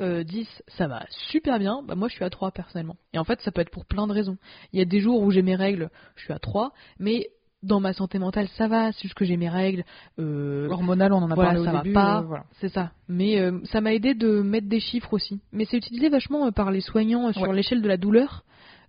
[0.02, 2.98] euh, 10, ça va super bien, bah moi je suis à 3 personnellement.
[3.14, 4.36] Et en fait ça peut être pour plein de raisons.
[4.74, 7.30] Il y a des jours où j'ai mes règles, je suis à 3, mais
[7.68, 9.84] dans ma santé mentale ça va, c'est juste que j'ai mes règles.
[10.20, 11.94] euh, Hormonal, on en a voilà, parlé ça au va début.
[11.94, 12.18] pas.
[12.20, 12.44] euh, voilà.
[12.60, 12.92] C'est ça.
[13.08, 15.40] Mais euh, ça m'a aidé de mettre des chiffres aussi.
[15.52, 17.56] Mais c'est utilisé vachement par les soignants sur Ouais.
[17.56, 18.44] l'échelle de la douleur,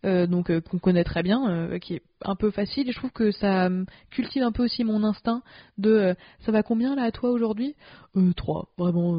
[0.04, 2.88] donc qu'on connaît très bien, qui est un peu facile.
[2.88, 3.68] Et je trouve que ça
[4.10, 5.42] cultive un peu aussi mon instinct
[5.76, 7.74] de ça va combien là à toi aujourd'hui?
[8.16, 8.68] Euh, 3.
[8.78, 9.16] Vraiment,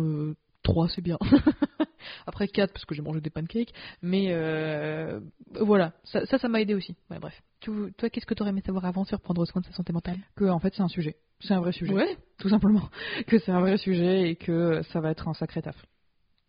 [0.72, 1.18] 3 c'est bien.
[2.26, 3.74] Après 4 parce que j'ai mangé des pancakes.
[4.02, 5.20] Mais euh,
[5.60, 6.96] voilà, ça ça m'a aidé aussi.
[7.10, 7.42] Ouais, bref.
[7.60, 9.94] Tu, toi, qu'est-ce que tu aurais aimé savoir avant sur prendre soin de sa santé
[9.94, 10.18] mentale?
[10.36, 11.18] Que en fait c'est un sujet.
[11.42, 11.94] C'est un vrai sujet.
[11.94, 12.18] Ouais.
[12.38, 12.90] Tout simplement.
[13.28, 15.76] Que c'est un vrai sujet et que ça va être un sacré taf.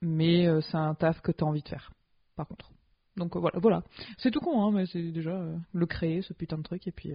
[0.02, 1.92] Mais euh, c'est un taf que tu as envie de faire.
[2.36, 2.70] Par contre.
[3.16, 3.82] Donc euh, voilà, voilà.
[4.18, 6.92] C'est tout con, hein, mais c'est déjà euh, le créer, ce putain de truc, et
[6.92, 7.12] puis,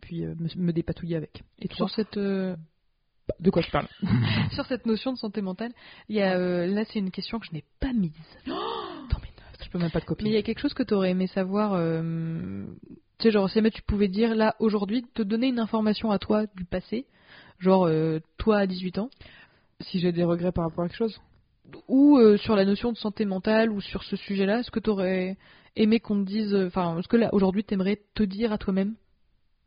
[0.00, 1.42] puis me, me dépatouiller avec.
[1.60, 2.18] Et Sur cette
[3.40, 3.88] De quoi je parle
[4.52, 5.72] sur cette notion de santé mentale,
[6.08, 8.12] il y a, euh, là c'est une question que je n'ai pas mise
[8.46, 8.52] dans
[9.20, 9.64] mes notes.
[9.64, 10.24] Je peux même pas te copier.
[10.24, 12.64] Mais il y a quelque chose que tu aurais aimé savoir, euh,
[13.18, 16.18] tu sais, genre si jamais tu pouvais dire là aujourd'hui, te donner une information à
[16.18, 17.06] toi du passé,
[17.58, 19.10] genre euh, toi à 18 ans.
[19.80, 21.20] Si j'ai des regrets par rapport à quelque chose
[21.88, 24.90] ou euh, sur la notion de santé mentale ou sur ce sujet-là, est-ce que tu
[24.90, 25.36] aurais
[25.76, 28.94] aimé qu'on te dise, euh, enfin, est-ce que là aujourd'hui t'aimerais te dire à toi-même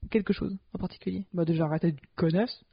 [0.10, 2.64] quelque chose en particulier Bah déjà arrêtez de connaisse.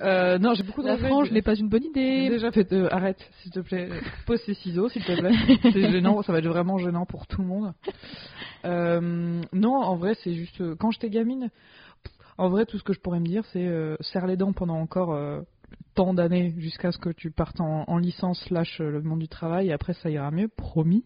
[0.00, 1.08] Euh, non, j'ai beaucoup de La regrets.
[1.08, 2.28] frange n'est pas une bonne idée.
[2.28, 3.88] Déjà fait, euh, arrête, s'il te plaît.
[4.26, 5.32] Pose ces ciseaux, s'il te plaît.
[5.72, 7.74] C'est gênant, ça va être vraiment gênant pour tout le monde.
[8.64, 11.50] Euh, non, en vrai, c'est juste quand j'étais gamine.
[12.36, 13.68] En vrai, tout ce que je pourrais me dire, c'est
[14.00, 15.18] serre les dents pendant encore
[15.94, 19.68] tant d'années jusqu'à ce que tu partes en, en licence slash le monde du travail
[19.68, 21.04] et après ça ira mieux, promis.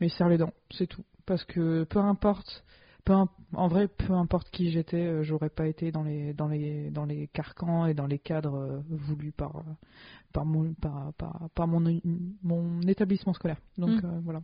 [0.00, 1.04] Mais serre les dents, c'est tout.
[1.26, 2.64] Parce que peu importe,
[3.00, 3.14] peu
[3.54, 7.04] en vrai, peu importe qui j'étais, euh, j'aurais pas été dans les dans les dans
[7.04, 9.62] les carcans et dans les cadres euh, voulus par euh,
[10.32, 12.00] par mon par, par, par mon
[12.42, 13.60] mon établissement scolaire.
[13.78, 14.06] Donc Mm.
[14.06, 14.42] euh, voilà.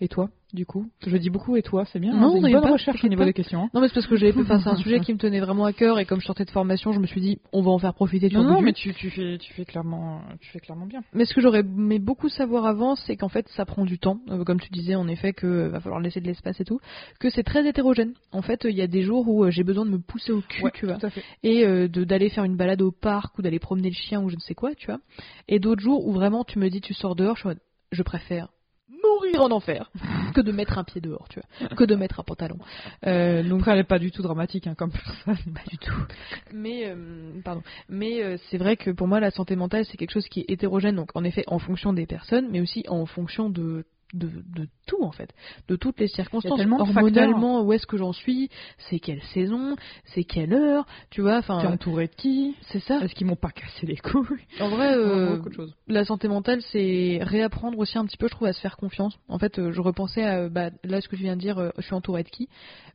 [0.00, 0.86] Et toi, du coup?
[1.06, 2.12] Je dis beaucoup et toi, c'est bien.
[2.12, 3.26] Non, hein, non, une bonne pas, recherche au niveau pas.
[3.26, 3.64] des questions.
[3.64, 3.70] hein.
[3.74, 5.72] Non, mais c'est parce que j'avais, enfin, c'est un sujet qui me tenait vraiment à
[5.72, 7.94] cœur et comme je sortais de formation, je me suis dit, on va en faire
[7.94, 11.02] profiter Non, non, mais tu, tu fais tu fais clairement tu fais clairement bien.
[11.12, 14.20] Mais ce que j'aurais aimé beaucoup savoir avant, c'est qu'en fait, ça prend du temps.
[14.30, 16.80] Euh, comme tu disais, en effet, que euh, va falloir laisser de l'espace et tout.
[17.20, 18.14] Que c'est très hétérogène.
[18.32, 20.40] En fait, il y a des jours où euh, j'ai besoin de me pousser au
[20.40, 20.96] cul, Ouais, tu vois.
[20.96, 21.22] tout à fait.
[21.42, 24.36] Et euh, d'aller faire une balade au parc ou d'aller promener le chien ou je
[24.36, 25.00] ne sais quoi, tu vois.
[25.48, 27.48] Et d'autres jours où vraiment tu me dis, tu sors dehors, je,
[27.92, 28.48] je préfère
[29.38, 29.90] en enfer
[30.34, 31.68] que de mettre un pied dehors, tu vois.
[31.76, 32.58] Que de mettre un pantalon.
[33.06, 35.52] Euh, donc elle est pas du tout dramatique hein, comme personne.
[35.54, 35.92] pas du tout.
[36.52, 37.62] Mais euh, pardon.
[37.88, 40.50] Mais euh, c'est vrai que pour moi la santé mentale c'est quelque chose qui est
[40.50, 44.68] hétérogène donc en effet en fonction des personnes mais aussi en fonction de de, de
[44.86, 45.30] tout en fait,
[45.68, 46.60] de toutes les circonstances.
[46.78, 48.50] Hormonalement, où est-ce que j'en suis
[48.90, 49.76] C'est quelle saison
[50.06, 53.00] C'est quelle heure Tu vois, T'es enfin, entouré de qui c'est ça.
[53.00, 55.38] Est-ce qu'ils m'ont pas cassé les couilles En vrai, euh,
[55.88, 59.18] la santé mentale, c'est réapprendre aussi un petit peu, je trouve, à se faire confiance.
[59.28, 61.70] En fait, euh, je repensais à bah, là ce que je viens de dire, euh,
[61.78, 62.48] je suis entourée de qui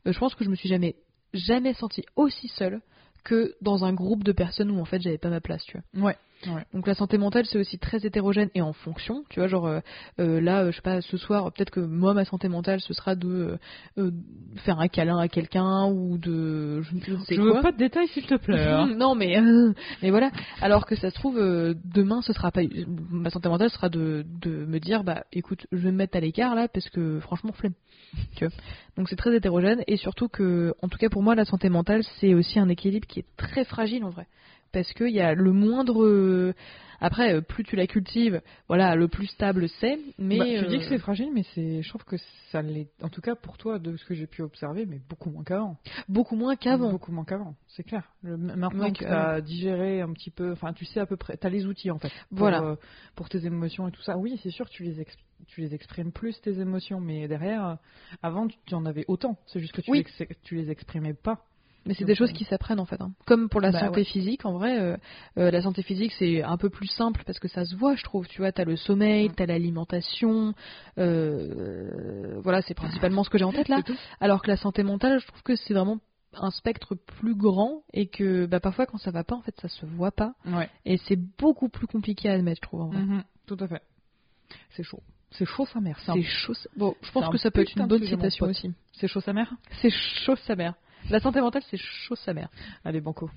[0.04, 0.96] Je pense que je me suis jamais,
[1.32, 2.80] jamais sentie aussi seule
[3.24, 6.06] que dans un groupe de personnes où en fait j'avais pas ma place, tu vois.
[6.06, 6.16] Ouais.
[6.46, 6.64] Ouais.
[6.74, 9.80] Donc la santé mentale c'est aussi très hétérogène et en fonction, tu vois, genre euh,
[10.20, 12.94] euh, là, euh, je sais pas, ce soir, peut-être que moi ma santé mentale ce
[12.94, 13.56] sera de euh,
[13.98, 14.10] euh,
[14.64, 17.56] faire un câlin à quelqu'un ou de je ne sais Je quoi.
[17.56, 18.58] veux pas de détails s'il te plaît.
[18.66, 18.86] hein.
[18.96, 19.72] non mais euh,
[20.02, 20.30] mais voilà
[20.60, 22.62] alors que ça se trouve euh, demain ce sera pas
[23.10, 26.20] ma santé mentale sera de, de me dire bah écoute je vais me mettre à
[26.20, 27.74] l'écart là parce que franchement flemme
[28.36, 28.54] tu vois
[28.96, 32.02] donc c'est très hétérogène et surtout que en tout cas pour moi la santé mentale
[32.20, 34.26] c'est aussi un équilibre qui est très fragile en vrai
[34.72, 36.52] parce qu'il y a le moindre
[37.00, 40.78] après euh, plus tu la cultives voilà le plus stable c'est mais Bah, tu dis
[40.78, 42.16] que euh, c'est fragile, mais c'est, je trouve que
[42.52, 42.88] ça l'est.
[43.02, 45.76] En tout cas pour toi, de ce que j'ai pu observer, mais beaucoup moins qu'avant.
[46.08, 48.02] beaucoup moins qu'avant Beaucoup moins qu'avant, c'est clair.
[48.22, 51.36] Le- maintenant que tu as digéré un petit peu, enfin tu sais à peu près,
[51.36, 52.08] tu as les outils en fait.
[52.28, 52.62] Pour, Voilà.
[52.62, 52.76] euh,
[53.16, 54.18] pour tes émotions et tout ça.
[54.18, 55.16] Oui, c'est sûr, tu les, ex-
[55.46, 57.74] tu les exprimes plus tes émotions, mais derrière, euh,
[58.22, 59.38] avant tu tu en avais autant.
[59.46, 60.04] C'est juste que tu, Oui.
[60.18, 61.44] les, tu les exprimais pas.
[61.86, 63.00] Mais c'est des choses euh, qui s'apprennent en fait.
[63.00, 63.12] hein.
[63.26, 64.04] Comme pour la Bah, santé ouais.
[64.04, 64.96] physique, en vrai, euh,
[65.38, 68.02] euh, la santé physique c'est un peu plus simple parce que ça se voit, je
[68.04, 68.26] trouve.
[68.28, 69.32] Tu vois, t'as le sommeil, Mm.
[69.34, 70.54] t'as l'alimentation,
[70.98, 73.80] euh, voilà, c'est principalement ce que j'ai en tête là.
[74.20, 75.98] Alors que la santé mentale, je trouve que c'est vraiment
[76.34, 79.68] un spectre plus grand et que bah, parfois quand ça va pas, en fait, ça
[79.68, 80.68] se voit pas Ouais.
[80.84, 82.82] et c'est beaucoup plus compliqué à admettre, je trouve.
[82.82, 83.00] En vrai.
[83.00, 83.82] Mhm, tout à fait.
[84.70, 85.00] C'est chaud.
[85.32, 85.98] C'est chaud sa mère.
[86.04, 86.54] C'est chaud.
[86.76, 88.72] Bon, je pense que ça peut être une bonne citation aussi.
[88.92, 89.52] C'est chaud sa mère?
[89.80, 90.74] C'est chaud sa mère.
[91.08, 92.48] La santé mentale, c'est chaud sa mère.
[92.84, 93.30] Allez, banco.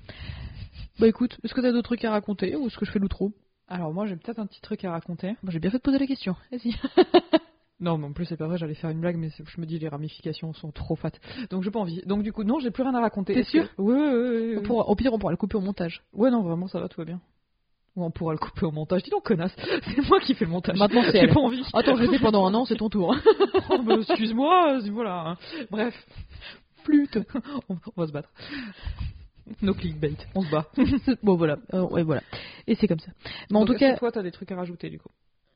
[0.98, 3.32] Bah écoute, est-ce que t'as d'autres trucs à raconter ou est-ce que je fais l'outro
[3.68, 5.34] Alors moi j'ai peut-être un petit truc à raconter.
[5.42, 6.36] Bon, J'ai bien fait de poser la question.
[6.52, 6.74] Vas-y.
[7.80, 9.80] Non, mais en plus c'est pas vrai, j'allais faire une blague, mais je me dis
[9.80, 11.10] les ramifications sont trop fat.
[11.50, 12.00] Donc j'ai pas envie.
[12.06, 13.34] Donc du coup, non, j'ai plus rien à raconter.
[13.34, 14.62] T'es Est-ce que- sûr Ouais, ouais, ouais.
[14.62, 16.00] Pour- au pire, on pourra le couper au montage.
[16.12, 17.20] Ouais, non, vraiment, ça va, tout va bien.
[17.96, 19.02] Ou on pourra le couper au montage.
[19.02, 19.54] Dis donc, connasse,
[19.96, 20.78] c'est moi qui fais le montage.
[20.78, 21.62] Maintenant, c'est J'ai pas envie.
[21.74, 23.14] Attends, j'étais pendant un an, c'est ton tour.
[23.70, 25.30] Oh, bah, Excuse-moi, euh, voilà.
[25.30, 25.36] hein.
[25.72, 25.94] Bref,
[26.84, 27.18] Flûte.
[27.68, 28.30] on, on va se battre.
[29.60, 30.66] No clickbait, on se bat.
[31.22, 31.58] bon, voilà.
[31.74, 32.22] Euh, ouais, voilà.
[32.66, 33.12] Et c'est comme ça.
[33.50, 35.10] Mais en Donc, tout cas, toi, t'as des trucs à rajouter du coup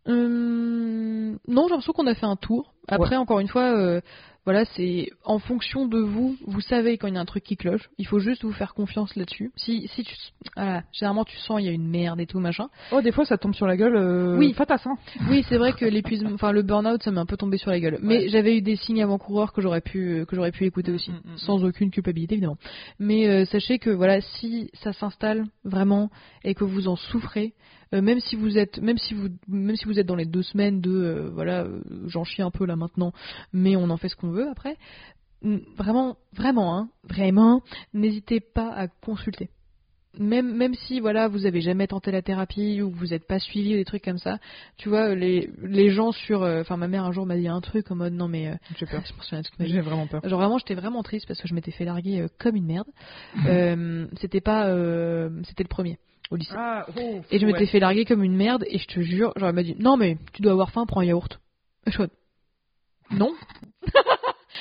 [0.06, 2.72] euh, non, j'ai l'impression qu'on a fait un tour.
[2.86, 4.00] Après, encore une fois, euh,
[4.48, 6.38] voilà, c'est en fonction de vous.
[6.46, 7.90] Vous savez quand il y a un truc qui cloche.
[7.98, 9.52] Il faut juste vous faire confiance là-dessus.
[9.56, 10.14] Si, si tu,
[10.56, 12.68] voilà, généralement tu sens il y a une merde et tout machin.
[12.90, 13.94] Oh, des fois, ça tombe sur la gueule.
[13.94, 14.38] Euh...
[14.38, 14.54] Oui.
[14.54, 14.96] Fatasse, hein.
[15.28, 17.78] Oui, c'est vrai que l'épuisement, enfin le burn-out, ça m'est un peu tombé sur la
[17.78, 17.98] gueule.
[18.00, 18.28] Mais Ouais.
[18.30, 21.32] j'avais eu des signes avant-coureurs que j'aurais pu, que j'aurais pu écouter aussi, mm, mm,
[21.34, 21.36] mm.
[21.36, 22.56] sans aucune culpabilité évidemment.
[22.98, 26.08] Mais euh, sachez que voilà, si ça s'installe vraiment
[26.42, 27.52] et que vous en souffrez,
[27.94, 30.42] euh, même si vous êtes, même si vous, même si vous êtes dans les deux
[30.42, 33.12] semaines de, euh, voilà, euh, j'en chie un peu là maintenant,
[33.52, 34.76] mais on en fait ce qu'on veut après.
[35.42, 37.62] Vraiment, vraiment, hein, vraiment,
[37.94, 39.50] n'hésitez pas à consulter.
[40.18, 43.74] même même si voilà vous avez jamais tenté la thérapie ou vous n'êtes pas suivi
[43.74, 44.38] ou des trucs comme ça,
[44.76, 47.60] tu vois les les gens sur, euh, enfin ma mère un jour m'a dit un
[47.60, 49.02] truc en mode non mais euh, J'ai peur.
[49.60, 50.26] J'ai vraiment peur.
[50.26, 52.88] Genre vraiment j'étais vraiment triste parce que je m'étais fait larguer euh, comme une merde.
[53.46, 54.64] Euh, c'était pas
[55.44, 55.98] c'était le premier
[56.30, 56.54] au lycée.
[56.56, 59.50] Ah, oh, Et je m'étais fait larguer comme une merde et je te jure, genre
[59.50, 61.40] elle m'a dit non mais tu dois avoir faim, prends un yaourt.
[61.86, 62.02] Je
[63.10, 63.32] non.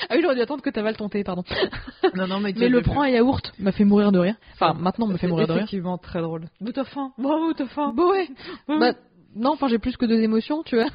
[0.08, 1.44] ah oui j'aurais dû attendre que t'avales ton thé, pardon.
[2.14, 4.34] Non, non, mais, Mais le prend un yaourt m'a fait mourir de rire.
[4.54, 5.62] Enfin maintenant me fait mourir de rire.
[5.62, 6.48] effectivement très drôle.
[6.60, 7.12] Mais t'as faim.
[7.18, 7.92] Bravo, t'as faim.
[7.94, 8.28] Bon ouais.
[8.66, 8.94] Bah,
[9.36, 10.88] non, enfin j'ai plus que deux émotions, tu vois.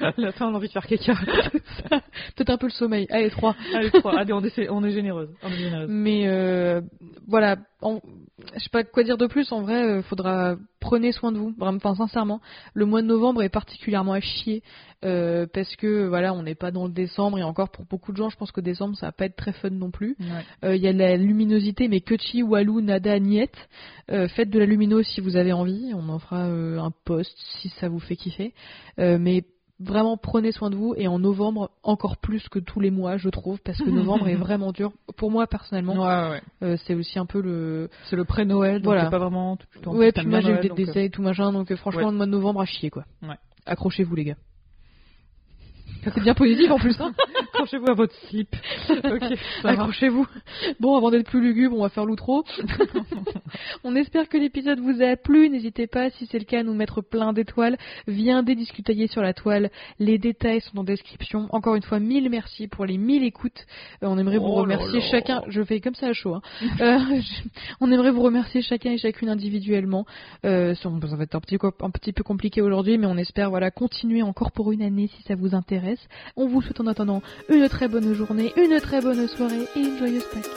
[0.18, 1.14] la faim, on a envie de faire caca.
[2.36, 3.06] Peut-être un peu le sommeil.
[3.10, 3.54] Allez trois.
[3.72, 4.18] Allez, trois.
[4.18, 5.30] Allez, on est, on est généreuse.
[5.42, 5.88] On est généreuse.
[5.88, 6.80] Mais euh,
[7.28, 8.00] voilà, en-
[8.54, 9.52] je sais pas quoi dire de plus.
[9.52, 11.54] En vrai, euh, faudra prenez soin de vous.
[11.60, 12.40] Enfin sincèrement,
[12.74, 14.62] le mois de novembre est particulièrement à chier
[15.04, 18.16] euh, parce que voilà, on n'est pas dans le décembre et encore pour beaucoup de
[18.16, 20.16] gens, je pense que décembre ça va pas être très fun non plus.
[20.18, 20.26] Ouais.
[20.64, 23.50] Euh, Il y a de la luminosité, mais Kuchi, Walou, Nada, Niet.
[24.10, 25.92] Euh, faites de la luminos si vous avez envie.
[25.94, 28.52] On en fera euh, un post si ça vous fait kiffer.
[28.98, 29.44] Euh, mais
[29.84, 33.28] vraiment prenez soin de vous et en novembre encore plus que tous les mois, je
[33.28, 34.92] trouve, parce que novembre est vraiment dur.
[35.16, 36.42] Pour moi personnellement, Ouais, ouais.
[36.62, 37.88] euh, c'est aussi un peu le.
[38.10, 39.10] C'est le pré-Noël, donc Voilà.
[39.10, 39.58] pas vraiment.
[39.86, 42.10] ouais, puis moi j'ai eu des euh, décès et tout machin, donc euh, franchement Ouais.
[42.10, 43.04] le mois de novembre à chier quoi.
[43.66, 44.36] Accrochez-vous les gars.
[46.04, 47.00] C'est bien positif en plus.
[47.00, 47.12] Hein
[47.54, 48.54] Accrochez-vous à votre slip.
[48.90, 49.70] ok, ça va.
[49.70, 50.26] Accrochez-vous.
[50.80, 52.44] Bon, avant d'être plus lugubre, on va faire l'outro.
[53.84, 55.48] on espère que l'épisode vous a plu.
[55.48, 57.76] N'hésitez pas, si c'est le cas, à nous mettre plein d'étoiles.
[58.06, 59.70] Viendez discutailler sur la toile.
[59.98, 61.46] Les détails sont en description.
[61.50, 63.64] Encore une fois, mille merci pour les mille écoutes.
[64.02, 65.06] Euh, on aimerait vous Oh remercier là.
[65.10, 65.42] chacun.
[65.48, 66.34] Je fais comme ça à chaud.
[66.34, 66.42] hein.
[66.80, 67.48] Euh, je-
[67.80, 70.06] on aimerait vous remercier chacun et chacune individuellement.
[70.44, 73.70] Euh, ça va être un petit, un petit peu compliqué aujourd'hui, mais on espère voilà
[73.70, 75.93] continuer encore pour une année si ça vous intéresse.
[76.36, 79.98] On vous souhaite en attendant une très bonne journée, une très bonne soirée et une
[79.98, 80.50] joyeuse Pâques.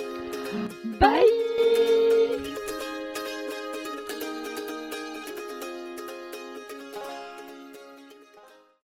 [1.00, 1.37] Bye